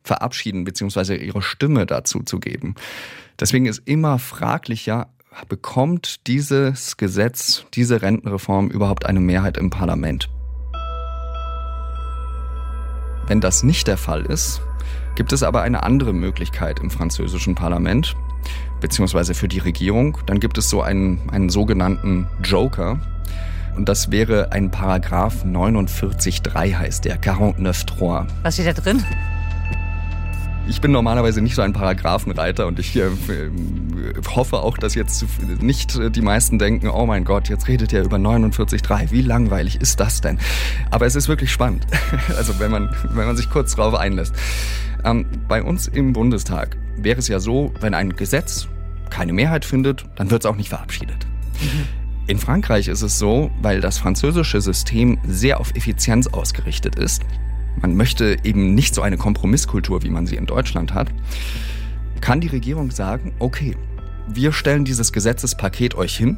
verabschieden, 0.06 0.64
beziehungsweise 0.64 1.16
ihre 1.16 1.42
Stimme 1.42 1.86
dazu 1.86 2.22
zu 2.22 2.40
geben. 2.40 2.76
Deswegen 3.40 3.66
ist 3.66 3.82
immer 3.86 4.20
fraglicher, 4.20 5.10
bekommt 5.50 6.28
dieses 6.28 6.96
Gesetz, 6.96 7.66
diese 7.74 8.02
Rentenreform 8.02 8.70
überhaupt 8.70 9.06
eine 9.06 9.20
Mehrheit 9.20 9.58
im 9.58 9.70
Parlament? 9.70 10.30
Wenn 13.28 13.42
das 13.42 13.64
nicht 13.64 13.88
der 13.88 13.98
Fall 13.98 14.26
ist, 14.26 14.62
gibt 15.16 15.34
es 15.34 15.44
aber 15.44 15.62
eine 15.62 15.84
andere 15.84 16.14
Möglichkeit 16.14 16.80
im 16.80 16.92
französischen 16.92 17.56
Parlament, 17.56 18.16
beziehungsweise 18.80 19.34
für 19.34 19.48
die 19.48 19.60
Regierung. 19.60 20.18
Dann 20.28 20.40
gibt 20.40 20.58
es 20.58 20.70
so 20.70 20.82
einen, 20.82 21.30
einen 21.32 21.50
sogenannten 21.50 22.28
Joker. 22.44 23.00
Und 23.76 23.90
das 23.90 24.12
wäre 24.12 24.52
ein 24.52 24.72
Paragraph 24.72 25.44
49.3 25.44 26.76
heißt 26.76 27.06
der, 27.06 27.22
49.3. 27.22 28.28
Was 28.44 28.54
steht 28.54 28.68
da 28.68 28.74
drin? 28.74 29.04
Ich 30.68 30.82
bin 30.82 30.92
normalerweise 30.92 31.42
nicht 31.42 31.56
so 31.56 31.62
ein 31.62 31.74
Paragraphenreiter 31.74 32.66
und 32.66 32.80
ich 32.80 32.96
äh, 32.96 33.10
hoffe 34.36 34.58
auch, 34.58 34.78
dass 34.78 34.96
jetzt 34.96 35.26
nicht 35.62 36.00
die 36.16 36.22
meisten 36.22 36.58
denken, 36.58 36.90
oh 36.90 37.06
mein 37.06 37.24
Gott, 37.24 37.50
jetzt 37.50 37.68
redet 37.68 37.94
ihr 37.94 38.04
über 38.04 38.18
49.3. 38.18 39.12
Wie 39.12 39.22
langweilig 39.22 39.80
ist 39.80 40.00
das 40.00 40.22
denn? 40.22 40.40
Aber 40.90 41.06
es 41.06 41.16
ist 41.16 41.28
wirklich 41.28 41.52
spannend. 41.52 41.86
Also 42.38 42.60
wenn 42.60 42.72
man, 42.72 42.90
wenn 43.12 43.28
man 43.28 43.38
sich 43.38 43.50
kurz 43.50 43.76
drauf 43.76 43.94
einlässt. 43.94 44.36
Ähm, 45.04 45.26
bei 45.48 45.62
uns 45.64 45.88
im 45.88 46.14
Bundestag 46.14 46.76
wäre 46.98 47.20
es 47.20 47.28
ja 47.28 47.40
so, 47.40 47.74
wenn 47.80 47.94
ein 47.94 48.16
Gesetz 48.16 48.68
keine 49.10 49.32
Mehrheit 49.32 49.64
findet, 49.64 50.06
dann 50.16 50.32
wird 50.32 50.44
es 50.44 50.50
auch 50.50 50.56
nicht 50.56 50.70
verabschiedet. 50.70 51.26
Mhm. 51.62 51.88
In 52.28 52.40
Frankreich 52.40 52.88
ist 52.88 53.04
es 53.04 53.20
so, 53.20 53.52
weil 53.62 53.82
das 53.82 54.00
französische 54.00 54.60
System 54.60 55.20
sehr 55.28 55.60
auf 55.60 55.76
Effizienz 55.76 56.28
ausgerichtet 56.28 56.96
ist, 56.96 57.22
man 57.82 57.96
möchte 57.96 58.38
eben 58.44 58.76
nicht 58.76 58.96
so 58.96 59.02
eine 59.02 59.18
Kompromisskultur, 59.18 60.04
wie 60.04 60.10
man 60.10 60.28
sie 60.28 60.36
in 60.36 60.46
Deutschland 60.46 60.94
hat, 60.94 61.10
kann 62.22 62.42
die 62.42 62.48
Regierung 62.48 62.92
sagen, 62.92 63.34
okay, 63.40 63.76
wir 64.28 64.52
stellen 64.52 64.86
dieses 64.86 65.12
Gesetzespaket 65.12 65.96
euch 65.96 66.16
hin 66.16 66.38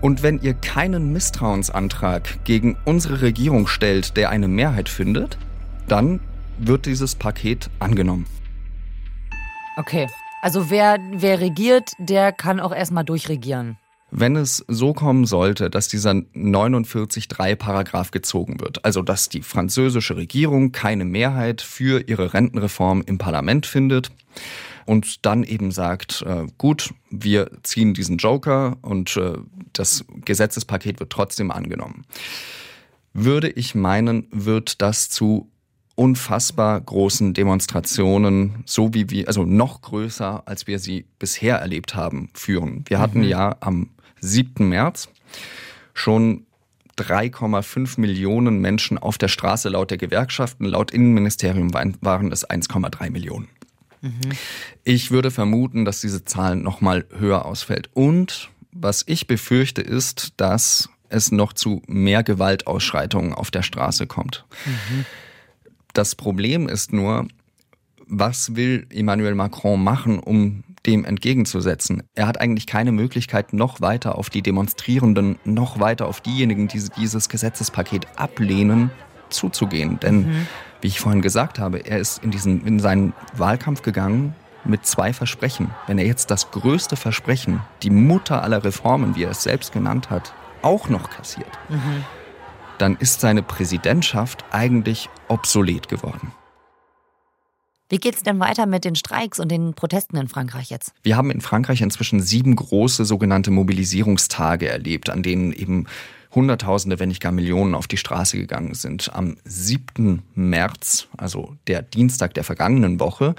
und 0.00 0.22
wenn 0.22 0.40
ihr 0.40 0.54
keinen 0.54 1.12
Misstrauensantrag 1.12 2.44
gegen 2.44 2.76
unsere 2.84 3.22
Regierung 3.22 3.66
stellt, 3.66 4.16
der 4.16 4.30
eine 4.30 4.48
Mehrheit 4.48 4.88
findet, 4.88 5.38
dann 5.88 6.20
wird 6.58 6.86
dieses 6.86 7.14
Paket 7.14 7.70
angenommen. 7.78 8.26
Okay, 9.76 10.06
also 10.42 10.70
wer, 10.70 10.98
wer 11.12 11.40
regiert, 11.40 11.92
der 11.98 12.32
kann 12.32 12.60
auch 12.60 12.74
erstmal 12.74 13.04
durchregieren. 13.04 13.78
Wenn 14.18 14.34
es 14.34 14.64
so 14.66 14.94
kommen 14.94 15.26
sollte, 15.26 15.68
dass 15.68 15.88
dieser 15.88 16.12
49.3 16.12 17.54
Paragraph 17.54 18.12
gezogen 18.12 18.58
wird, 18.60 18.82
also 18.82 19.02
dass 19.02 19.28
die 19.28 19.42
französische 19.42 20.16
Regierung 20.16 20.72
keine 20.72 21.04
Mehrheit 21.04 21.60
für 21.60 22.08
ihre 22.08 22.32
Rentenreform 22.32 23.02
im 23.04 23.18
Parlament 23.18 23.66
findet 23.66 24.10
und 24.86 25.26
dann 25.26 25.44
eben 25.44 25.70
sagt, 25.70 26.22
äh, 26.26 26.46
gut, 26.56 26.94
wir 27.10 27.50
ziehen 27.62 27.92
diesen 27.92 28.16
Joker 28.16 28.78
und 28.80 29.18
äh, 29.18 29.34
das 29.74 30.06
Gesetzespaket 30.24 30.98
wird 30.98 31.10
trotzdem 31.10 31.50
angenommen. 31.50 32.06
Würde 33.12 33.50
ich 33.50 33.74
meinen, 33.74 34.28
wird 34.30 34.80
das 34.80 35.10
zu 35.10 35.50
unfassbar 35.94 36.80
großen 36.80 37.34
Demonstrationen, 37.34 38.62
so 38.64 38.94
wie 38.94 39.10
wir, 39.10 39.28
also 39.28 39.44
noch 39.44 39.82
größer, 39.82 40.42
als 40.46 40.66
wir 40.66 40.78
sie 40.78 41.06
bisher 41.18 41.56
erlebt 41.56 41.94
haben, 41.94 42.30
führen. 42.32 42.84
Wir 42.86 42.98
hatten 42.98 43.20
mhm. 43.20 43.28
ja 43.28 43.56
am 43.60 43.90
7. 44.20 44.68
März 44.68 45.08
schon 45.94 46.46
3,5 46.98 48.00
Millionen 48.00 48.60
Menschen 48.60 48.98
auf 48.98 49.18
der 49.18 49.28
Straße 49.28 49.68
laut 49.68 49.90
der 49.90 49.98
Gewerkschaften. 49.98 50.64
Laut 50.64 50.90
Innenministerium 50.90 51.74
waren 51.74 52.32
es 52.32 52.48
1,3 52.48 53.10
Millionen. 53.10 53.48
Mhm. 54.00 54.32
Ich 54.84 55.10
würde 55.10 55.30
vermuten, 55.30 55.84
dass 55.84 56.00
diese 56.00 56.24
Zahl 56.24 56.56
noch 56.56 56.80
mal 56.80 57.04
höher 57.18 57.44
ausfällt. 57.44 57.90
Und 57.94 58.50
was 58.72 59.04
ich 59.06 59.26
befürchte, 59.26 59.82
ist, 59.82 60.34
dass 60.36 60.88
es 61.08 61.32
noch 61.32 61.52
zu 61.52 61.82
mehr 61.86 62.22
Gewaltausschreitungen 62.22 63.32
auf 63.32 63.50
der 63.50 63.62
Straße 63.62 64.06
kommt. 64.06 64.44
Mhm. 64.64 65.04
Das 65.92 66.14
Problem 66.14 66.68
ist 66.68 66.92
nur, 66.92 67.26
was 68.06 68.54
will 68.54 68.86
Emmanuel 68.90 69.34
Macron 69.34 69.82
machen, 69.82 70.18
um 70.18 70.64
dem 70.86 71.04
entgegenzusetzen. 71.04 72.02
Er 72.14 72.26
hat 72.26 72.40
eigentlich 72.40 72.66
keine 72.66 72.92
Möglichkeit, 72.92 73.52
noch 73.52 73.80
weiter 73.80 74.16
auf 74.16 74.30
die 74.30 74.42
Demonstrierenden, 74.42 75.38
noch 75.44 75.80
weiter 75.80 76.06
auf 76.06 76.20
diejenigen, 76.20 76.68
die 76.68 76.82
dieses 76.96 77.28
Gesetzespaket 77.28 78.06
ablehnen, 78.16 78.90
zuzugehen. 79.28 79.98
Denn, 80.00 80.18
mhm. 80.18 80.46
wie 80.80 80.88
ich 80.88 81.00
vorhin 81.00 81.22
gesagt 81.22 81.58
habe, 81.58 81.78
er 81.78 81.98
ist 81.98 82.22
in, 82.22 82.30
diesen, 82.30 82.66
in 82.66 82.78
seinen 82.78 83.12
Wahlkampf 83.36 83.82
gegangen 83.82 84.34
mit 84.64 84.86
zwei 84.86 85.12
Versprechen. 85.12 85.70
Wenn 85.86 85.98
er 85.98 86.06
jetzt 86.06 86.30
das 86.30 86.50
größte 86.50 86.96
Versprechen, 86.96 87.60
die 87.82 87.90
Mutter 87.90 88.42
aller 88.42 88.64
Reformen, 88.64 89.16
wie 89.16 89.24
er 89.24 89.30
es 89.30 89.42
selbst 89.42 89.72
genannt 89.72 90.10
hat, 90.10 90.32
auch 90.62 90.88
noch 90.88 91.10
kassiert, 91.10 91.50
mhm. 91.68 92.04
dann 92.78 92.96
ist 92.96 93.20
seine 93.20 93.42
Präsidentschaft 93.42 94.44
eigentlich 94.50 95.08
obsolet 95.28 95.88
geworden. 95.88 96.32
Wie 97.88 97.98
geht 97.98 98.16
es 98.16 98.24
denn 98.24 98.40
weiter 98.40 98.66
mit 98.66 98.84
den 98.84 98.96
Streiks 98.96 99.38
und 99.38 99.48
den 99.48 99.72
Protesten 99.74 100.16
in 100.16 100.26
Frankreich 100.26 100.70
jetzt? 100.70 100.92
Wir 101.04 101.16
haben 101.16 101.30
in 101.30 101.40
Frankreich 101.40 101.80
inzwischen 101.82 102.20
sieben 102.20 102.56
große 102.56 103.04
sogenannte 103.04 103.52
Mobilisierungstage 103.52 104.68
erlebt, 104.68 105.08
an 105.08 105.22
denen 105.22 105.52
eben 105.52 105.86
Hunderttausende, 106.34 106.98
wenn 106.98 107.10
nicht 107.10 107.22
gar 107.22 107.30
Millionen 107.30 107.76
auf 107.76 107.86
die 107.86 107.96
Straße 107.96 108.38
gegangen 108.38 108.74
sind. 108.74 109.14
Am 109.14 109.36
7. 109.44 110.22
März, 110.34 111.06
also 111.16 111.56
der 111.68 111.82
Dienstag 111.82 112.34
der 112.34 112.42
vergangenen 112.42 112.98
Woche, 112.98 113.36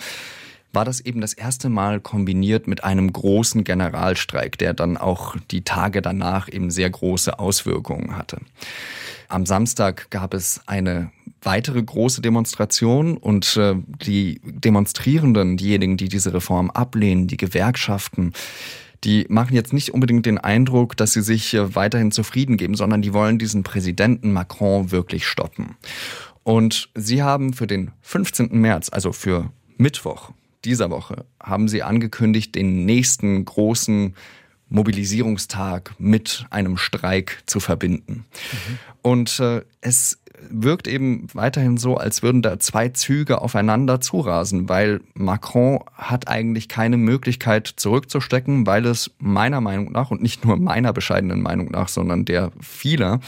war 0.71 0.85
das 0.85 1.01
eben 1.01 1.19
das 1.19 1.33
erste 1.33 1.67
Mal 1.67 1.99
kombiniert 1.99 2.67
mit 2.67 2.85
einem 2.85 3.11
großen 3.11 3.65
Generalstreik, 3.65 4.57
der 4.57 4.73
dann 4.73 4.95
auch 4.95 5.35
die 5.51 5.63
Tage 5.63 6.01
danach 6.01 6.47
eben 6.49 6.71
sehr 6.71 6.89
große 6.89 7.37
Auswirkungen 7.37 8.15
hatte. 8.15 8.39
Am 9.27 9.45
Samstag 9.45 10.09
gab 10.09 10.33
es 10.33 10.61
eine 10.67 11.11
weitere 11.41 11.81
große 11.81 12.21
Demonstration 12.21 13.17
und 13.17 13.57
äh, 13.57 13.75
die 14.05 14.41
Demonstrierenden, 14.43 15.57
diejenigen, 15.57 15.97
die 15.97 16.09
diese 16.09 16.33
Reform 16.33 16.69
ablehnen, 16.71 17.27
die 17.27 17.37
Gewerkschaften, 17.37 18.33
die 19.03 19.25
machen 19.29 19.53
jetzt 19.53 19.73
nicht 19.73 19.93
unbedingt 19.93 20.25
den 20.25 20.37
Eindruck, 20.37 20.97
dass 20.97 21.13
sie 21.13 21.21
sich 21.21 21.53
äh, 21.53 21.75
weiterhin 21.75 22.11
zufrieden 22.11 22.57
geben, 22.57 22.75
sondern 22.75 23.01
die 23.01 23.13
wollen 23.13 23.37
diesen 23.37 23.63
Präsidenten 23.63 24.31
Macron 24.31 24.91
wirklich 24.91 25.25
stoppen. 25.27 25.75
Und 26.43 26.89
sie 26.95 27.21
haben 27.21 27.53
für 27.53 27.67
den 27.67 27.91
15. 28.01 28.49
März, 28.59 28.89
also 28.91 29.11
für 29.11 29.51
Mittwoch 29.77 30.31
dieser 30.65 30.89
Woche, 30.89 31.25
haben 31.41 31.67
sie 31.67 31.83
angekündigt, 31.83 32.55
den 32.55 32.85
nächsten 32.85 33.45
großen 33.45 34.15
Mobilisierungstag 34.69 35.93
mit 35.97 36.45
einem 36.49 36.77
Streik 36.77 37.43
zu 37.45 37.59
verbinden. 37.59 38.25
Mhm. 38.51 38.79
Und 39.01 39.39
äh, 39.39 39.61
es 39.81 40.19
wirkt 40.49 40.87
eben 40.87 41.27
weiterhin 41.33 41.77
so, 41.77 41.97
als 41.97 42.23
würden 42.23 42.41
da 42.41 42.59
zwei 42.59 42.89
Züge 42.89 43.41
aufeinander 43.41 44.01
zurasen, 44.01 44.69
weil 44.69 45.01
Macron 45.13 45.79
hat 45.93 46.27
eigentlich 46.27 46.67
keine 46.67 46.97
Möglichkeit 46.97 47.67
zurückzustecken, 47.67 48.65
weil 48.65 48.85
es 48.85 49.11
meiner 49.19 49.61
Meinung 49.61 49.91
nach 49.91 50.11
und 50.11 50.21
nicht 50.21 50.45
nur 50.45 50.57
meiner 50.57 50.93
bescheidenen 50.93 51.41
Meinung 51.41 51.71
nach, 51.71 51.87
sondern 51.87 52.25
der 52.25 52.51
vieler, 52.61 53.19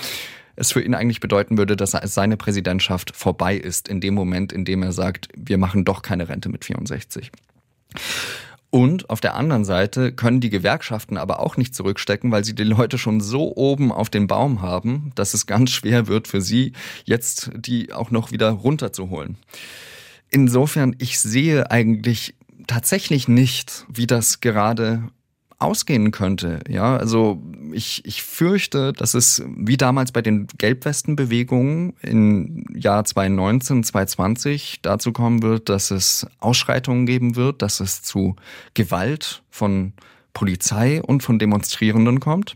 es 0.55 0.73
für 0.73 0.81
ihn 0.81 0.93
eigentlich 0.93 1.21
bedeuten 1.21 1.57
würde, 1.57 1.75
dass 1.75 1.91
seine 1.91 2.35
Präsidentschaft 2.35 3.15
vorbei 3.15 3.55
ist 3.55 3.87
in 3.87 4.01
dem 4.01 4.13
Moment, 4.13 4.51
in 4.51 4.65
dem 4.65 4.83
er 4.83 4.91
sagt, 4.91 5.29
wir 5.35 5.57
machen 5.57 5.85
doch 5.85 6.01
keine 6.01 6.27
Rente 6.27 6.49
mit 6.49 6.65
64. 6.65 7.31
Und 8.71 9.09
auf 9.09 9.19
der 9.19 9.35
anderen 9.35 9.65
Seite 9.65 10.11
können 10.11 10.41
die 10.41 10.51
Gewerkschaften 10.51 11.17
aber 11.17 11.39
auch 11.39 11.57
nicht 11.57 11.73
zurückstecken, 11.73 12.31
weil 12.31 12.43
sie 12.43 12.53
die 12.53 12.63
Leute 12.63 12.99
schon 12.99 13.19
so 13.19 13.55
oben 13.55 13.91
auf 13.91 14.09
den 14.09 14.27
Baum 14.27 14.61
haben, 14.61 15.11
dass 15.15 15.33
es 15.33 15.47
ganz 15.47 15.71
schwer 15.71 16.07
wird 16.07 16.27
für 16.27 16.41
sie, 16.41 16.73
jetzt 17.03 17.49
die 17.55 17.93
auch 17.93 18.11
noch 18.11 18.31
wieder 18.31 18.49
runterzuholen. 18.49 19.37
Insofern, 20.29 20.95
ich 20.99 21.19
sehe 21.19 21.71
eigentlich 21.71 22.35
tatsächlich 22.67 23.27
nicht, 23.27 23.85
wie 23.89 24.05
das 24.05 24.41
gerade 24.41 25.09
ausgehen 25.59 26.11
könnte. 26.11 26.61
Ja, 26.69 26.95
also 26.95 27.41
ich, 27.73 28.03
ich 28.05 28.23
fürchte, 28.23 28.93
dass 28.93 29.13
es 29.13 29.43
wie 29.45 29.75
damals 29.75 30.13
bei 30.13 30.21
den 30.21 30.47
Gelbwestenbewegungen 30.57 31.93
im 32.01 32.65
Jahr 32.73 33.03
2019, 33.03 33.83
2020 33.83 34.79
dazu 34.81 35.11
kommen 35.11 35.43
wird, 35.43 35.67
dass 35.67 35.91
es 35.91 36.25
Ausschreitungen 36.39 37.05
geben 37.05 37.35
wird, 37.35 37.61
dass 37.61 37.81
es 37.81 38.01
zu 38.01 38.37
Gewalt 38.73 39.43
von 39.49 39.93
Polizei 40.33 41.01
und 41.01 41.23
von 41.23 41.39
Demonstrierenden 41.39 42.21
kommt. 42.21 42.55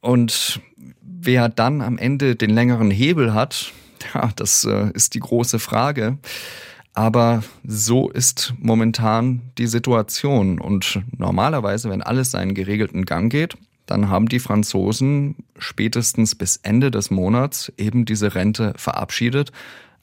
Und 0.00 0.60
wer 1.02 1.48
dann 1.48 1.82
am 1.82 1.98
Ende 1.98 2.36
den 2.36 2.50
längeren 2.50 2.92
Hebel 2.92 3.34
hat, 3.34 3.72
ja, 4.14 4.30
das 4.36 4.64
äh, 4.64 4.90
ist 4.94 5.14
die 5.14 5.20
große 5.20 5.58
Frage. 5.58 6.18
Aber 6.96 7.42
so 7.62 8.08
ist 8.08 8.54
momentan 8.58 9.42
die 9.58 9.66
Situation. 9.66 10.58
Und 10.58 11.02
normalerweise, 11.18 11.90
wenn 11.90 12.00
alles 12.00 12.30
seinen 12.30 12.54
geregelten 12.54 13.04
Gang 13.04 13.30
geht, 13.30 13.58
dann 13.84 14.08
haben 14.08 14.28
die 14.30 14.38
Franzosen 14.38 15.36
spätestens 15.58 16.34
bis 16.34 16.56
Ende 16.62 16.90
des 16.90 17.10
Monats 17.10 17.70
eben 17.76 18.06
diese 18.06 18.34
Rente 18.34 18.72
verabschiedet. 18.76 19.52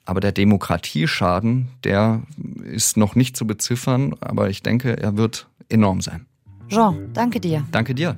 Aber 0.04 0.20
der 0.20 0.30
Demokratieschaden, 0.30 1.68
der 1.82 2.22
ist 2.62 2.96
noch 2.96 3.16
nicht 3.16 3.36
zu 3.36 3.44
beziffern, 3.44 4.14
aber 4.20 4.48
ich 4.48 4.62
denke, 4.62 4.96
er 4.96 5.16
wird 5.16 5.48
enorm 5.68 6.00
sein. 6.00 6.26
Jean, 6.68 7.12
danke 7.12 7.40
dir. 7.40 7.64
Danke 7.72 7.96
dir. 7.96 8.16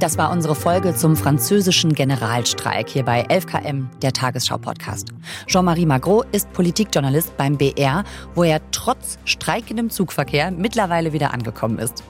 Das 0.00 0.18
war 0.18 0.32
unsere 0.32 0.56
Folge 0.56 0.94
zum 0.94 1.14
französischen 1.14 1.94
Generalstreik 1.94 2.88
hier 2.88 3.04
bei 3.04 3.26
11KM, 3.28 3.86
der 4.02 4.12
Tagesschau-Podcast. 4.12 5.08
Jean-Marie 5.46 5.86
Magro 5.86 6.24
ist 6.32 6.52
Politikjournalist 6.52 7.36
beim 7.36 7.56
BR, 7.56 8.02
wo 8.34 8.42
er 8.42 8.60
trotz 8.72 9.18
streikendem 9.24 9.90
Zugverkehr 9.90 10.50
mittlerweile 10.50 11.12
wieder 11.12 11.32
angekommen 11.32 11.78
ist. 11.78 12.02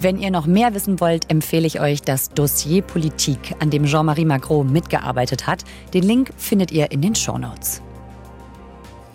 Wenn 0.00 0.18
ihr 0.18 0.32
noch 0.32 0.46
mehr 0.46 0.74
wissen 0.74 0.98
wollt, 0.98 1.30
empfehle 1.30 1.68
ich 1.68 1.80
euch 1.80 2.02
das 2.02 2.30
Dossier 2.30 2.82
Politik, 2.82 3.54
an 3.60 3.70
dem 3.70 3.84
Jean-Marie 3.84 4.24
Magro 4.24 4.64
mitgearbeitet 4.64 5.46
hat. 5.46 5.62
Den 5.94 6.02
Link 6.02 6.32
findet 6.36 6.72
ihr 6.72 6.90
in 6.90 7.00
den 7.00 7.14
Shownotes. 7.14 7.80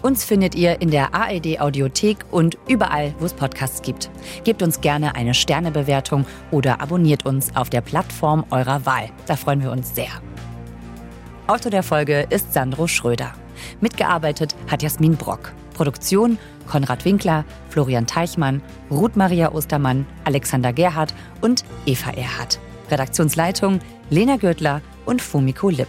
Uns 0.06 0.24
findet 0.24 0.54
ihr 0.54 0.82
in 0.84 0.91
der 0.91 1.15
ARD 1.15 1.60
Audiothek 1.60 2.26
und 2.30 2.60
überall, 2.68 3.15
wo 3.18 3.26
es 3.26 3.34
Podcasts 3.34 3.82
gibt. 3.82 4.12
Gebt 4.44 4.62
uns 4.62 4.80
gerne 4.82 5.15
eine 5.15 5.34
Sternebewertung 5.34 6.28
oder 6.52 6.80
abonniert 6.80 7.26
uns 7.26 7.56
auf 7.56 7.72
der 7.72 7.82
Plattform 7.82 8.46
eurer 8.52 8.86
Wahl. 8.86 9.10
Da 9.26 9.36
freuen 9.36 9.63
wir 9.63 9.72
uns 9.72 9.96
sehr. 9.96 10.12
Autor 11.48 11.72
der 11.72 11.82
Folge 11.82 12.28
ist 12.30 12.54
Sandro 12.54 12.86
Schröder. 12.86 13.34
Mitgearbeitet 13.82 14.56
hat 14.70 14.84
Jasmin 14.84 15.15
Brock. 15.15 15.54
Produktion 15.74 16.38
Konrad 16.68 17.04
Winkler, 17.04 17.44
Florian 17.70 18.06
Teichmann, 18.06 18.62
Ruth 18.91 19.15
Maria 19.15 19.54
Ostermann, 19.54 20.06
Alexander 20.24 20.72
Gerhardt 20.72 21.15
und 21.41 21.65
Eva 21.88 22.12
Erhardt. 22.12 22.60
Redaktionsleitung 22.91 23.80
Lena 24.12 24.38
Gürtler 24.38 24.84
und 25.08 25.20
Fumiko 25.20 25.70
Lipp. 25.70 25.88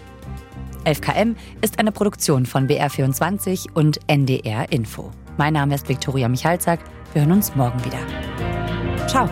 11KM 0.86 1.34
ist 1.60 1.80
eine 1.80 1.90
Produktion 1.90 2.46
von 2.46 2.68
BR24 2.68 3.72
und 3.74 3.98
NDR 4.06 4.70
Info. 4.70 5.10
Mein 5.36 5.54
Name 5.54 5.74
ist 5.74 5.88
Viktoria 5.88 6.28
Michalzack. 6.28 6.80
Wir 7.12 7.22
hören 7.22 7.32
uns 7.32 7.54
morgen 7.56 7.84
wieder. 7.84 7.98
Ciao. 9.08 9.28